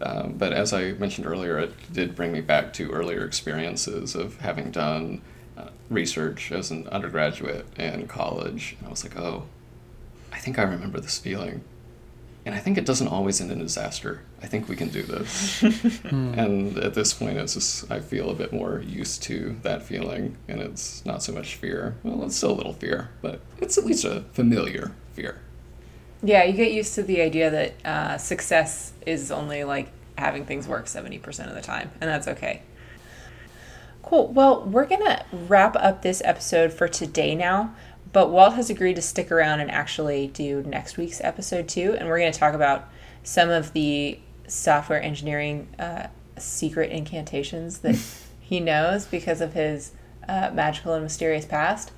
Um, 0.00 0.32
but 0.38 0.52
as 0.54 0.72
I 0.72 0.92
mentioned 0.92 1.26
earlier, 1.26 1.58
it 1.58 1.92
did 1.92 2.16
bring 2.16 2.32
me 2.32 2.40
back 2.40 2.72
to 2.74 2.90
earlier 2.90 3.24
experiences 3.24 4.14
of 4.14 4.40
having 4.40 4.70
done 4.70 5.20
uh, 5.56 5.68
research 5.90 6.52
as 6.52 6.70
an 6.70 6.88
undergraduate 6.88 7.66
in 7.78 8.06
college. 8.08 8.76
And 8.78 8.88
I 8.88 8.90
was 8.90 9.04
like, 9.04 9.16
oh, 9.16 9.46
I 10.32 10.38
think 10.38 10.58
I 10.58 10.62
remember 10.62 11.00
this 11.00 11.18
feeling. 11.18 11.62
And 12.44 12.54
I 12.54 12.58
think 12.58 12.76
it 12.76 12.84
doesn't 12.84 13.06
always 13.06 13.40
end 13.40 13.52
in 13.52 13.58
disaster. 13.60 14.22
I 14.42 14.46
think 14.46 14.68
we 14.68 14.74
can 14.74 14.88
do 14.88 15.02
this. 15.02 15.60
Hmm. 16.02 16.34
and 16.36 16.78
at 16.78 16.94
this 16.94 17.14
point, 17.14 17.38
it's 17.38 17.54
just, 17.54 17.90
I 17.90 18.00
feel 18.00 18.30
a 18.30 18.34
bit 18.34 18.52
more 18.52 18.80
used 18.80 19.22
to 19.24 19.56
that 19.62 19.82
feeling, 19.82 20.36
and 20.48 20.60
it's 20.60 21.04
not 21.06 21.22
so 21.22 21.32
much 21.32 21.54
fear. 21.54 21.96
Well, 22.02 22.24
it's 22.24 22.36
still 22.36 22.50
a 22.50 22.58
little 22.58 22.72
fear, 22.72 23.10
but 23.22 23.40
it's 23.60 23.78
at 23.78 23.84
least 23.84 24.04
a 24.04 24.24
familiar 24.32 24.92
fear. 25.12 25.40
Yeah, 26.22 26.44
you 26.44 26.54
get 26.54 26.72
used 26.72 26.94
to 26.96 27.02
the 27.02 27.20
idea 27.20 27.50
that 27.50 27.86
uh, 27.86 28.18
success 28.18 28.92
is 29.06 29.30
only 29.30 29.64
like 29.64 29.88
having 30.18 30.44
things 30.44 30.66
work 30.66 30.86
70% 30.86 31.48
of 31.48 31.54
the 31.54 31.62
time, 31.62 31.90
and 32.00 32.10
that's 32.10 32.28
okay. 32.28 32.62
Cool. 34.12 34.28
Well, 34.28 34.64
we're 34.64 34.84
going 34.84 35.06
to 35.06 35.24
wrap 35.32 35.74
up 35.74 36.02
this 36.02 36.20
episode 36.22 36.70
for 36.70 36.86
today 36.86 37.34
now. 37.34 37.74
But 38.12 38.28
Walt 38.28 38.52
has 38.56 38.68
agreed 38.68 38.96
to 38.96 39.00
stick 39.00 39.32
around 39.32 39.60
and 39.60 39.70
actually 39.70 40.26
do 40.26 40.62
next 40.64 40.98
week's 40.98 41.22
episode 41.22 41.66
too, 41.66 41.96
and 41.98 42.06
we're 42.06 42.18
going 42.18 42.30
to 42.30 42.38
talk 42.38 42.52
about 42.52 42.90
some 43.22 43.48
of 43.48 43.72
the 43.72 44.20
software 44.46 45.02
engineering 45.02 45.66
uh, 45.78 46.08
secret 46.36 46.90
incantations 46.90 47.78
that 47.78 47.96
he 48.40 48.60
knows 48.60 49.06
because 49.06 49.40
of 49.40 49.54
his 49.54 49.92
uh, 50.28 50.50
magical 50.52 50.92
and 50.92 51.04
mysterious 51.04 51.46
past, 51.46 51.90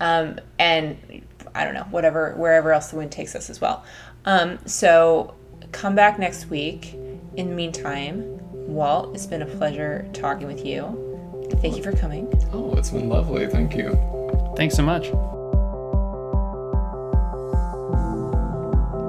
um, 0.00 0.38
and 0.58 1.24
I 1.54 1.64
don't 1.64 1.72
know 1.72 1.86
whatever 1.90 2.34
wherever 2.36 2.74
else 2.74 2.88
the 2.88 2.96
wind 2.96 3.10
takes 3.10 3.34
us 3.34 3.48
as 3.48 3.58
well. 3.62 3.86
Um, 4.26 4.58
so 4.66 5.34
come 5.72 5.94
back 5.94 6.18
next 6.18 6.50
week. 6.50 6.92
In 7.36 7.48
the 7.48 7.54
meantime, 7.54 8.38
Walt, 8.52 9.14
it's 9.14 9.24
been 9.24 9.40
a 9.40 9.46
pleasure 9.46 10.06
talking 10.12 10.46
with 10.46 10.62
you. 10.66 11.13
Thank 11.60 11.76
you 11.76 11.82
for 11.82 11.92
coming. 11.92 12.32
Oh, 12.52 12.74
it's 12.74 12.90
been 12.90 13.08
lovely. 13.08 13.46
Thank 13.46 13.74
you. 13.74 13.98
Thanks 14.56 14.74
so 14.74 14.82
much. 14.82 15.10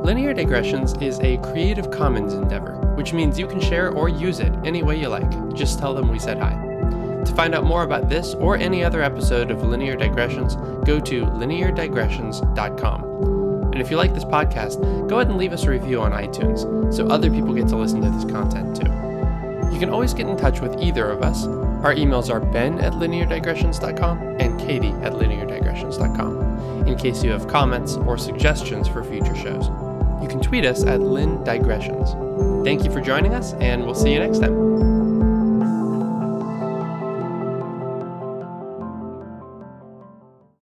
Linear 0.05 0.33
Digressions 0.33 0.93
is 1.01 1.19
a 1.21 1.37
Creative 1.37 1.89
Commons 1.89 2.33
endeavor, 2.33 2.75
which 2.95 3.11
means 3.11 3.39
you 3.39 3.47
can 3.47 3.59
share 3.59 3.91
or 3.91 4.07
use 4.07 4.39
it 4.39 4.53
any 4.63 4.83
way 4.83 4.99
you 4.99 5.07
like. 5.07 5.29
Just 5.55 5.79
tell 5.79 5.95
them 5.95 6.09
we 6.09 6.19
said 6.19 6.37
hi. 6.37 6.53
To 7.25 7.33
find 7.35 7.55
out 7.55 7.63
more 7.63 7.81
about 7.83 8.07
this 8.07 8.35
or 8.35 8.55
any 8.55 8.83
other 8.83 9.01
episode 9.01 9.49
of 9.49 9.63
Linear 9.63 9.95
Digressions, 9.95 10.55
go 10.85 10.99
to 10.99 11.25
lineardigressions.com. 11.25 13.03
And 13.73 13.81
if 13.81 13.89
you 13.89 13.97
like 13.97 14.13
this 14.13 14.23
podcast, 14.23 14.79
go 15.09 15.15
ahead 15.15 15.29
and 15.29 15.37
leave 15.37 15.53
us 15.53 15.63
a 15.63 15.71
review 15.71 15.99
on 16.01 16.11
iTunes 16.11 16.93
so 16.93 17.07
other 17.07 17.31
people 17.31 17.53
get 17.53 17.67
to 17.69 17.75
listen 17.75 18.01
to 18.01 18.09
this 18.09 18.25
content 18.31 18.75
too. 18.75 18.91
You 19.73 19.79
can 19.79 19.89
always 19.89 20.13
get 20.13 20.27
in 20.27 20.37
touch 20.37 20.61
with 20.61 20.79
either 20.79 21.09
of 21.09 21.23
us. 21.23 21.47
Our 21.85 21.95
emails 21.95 22.29
are 22.29 22.39
ben 22.39 22.79
at 22.79 22.93
lineardigressions.com 22.93 24.37
and 24.39 24.59
katie 24.59 24.89
at 25.03 25.13
lineardigressions.com 25.13 26.87
in 26.87 26.97
case 26.97 27.23
you 27.23 27.31
have 27.31 27.47
comments 27.47 27.95
or 27.95 28.17
suggestions 28.17 28.87
for 28.87 29.03
future 29.03 29.35
shows 29.35 29.69
you 30.25 30.27
can 30.27 30.41
tweet 30.41 30.65
us 30.65 30.83
at 30.83 31.01
Lin 31.01 31.43
Digressions. 31.43 32.13
Thank 32.65 32.83
you 32.83 32.91
for 32.91 32.99
joining 32.99 33.35
us, 33.35 33.53
and 33.53 33.85
we'll 33.85 33.93
see 33.93 34.11
you 34.11 34.19
next 34.19 34.39
time. 34.39 34.94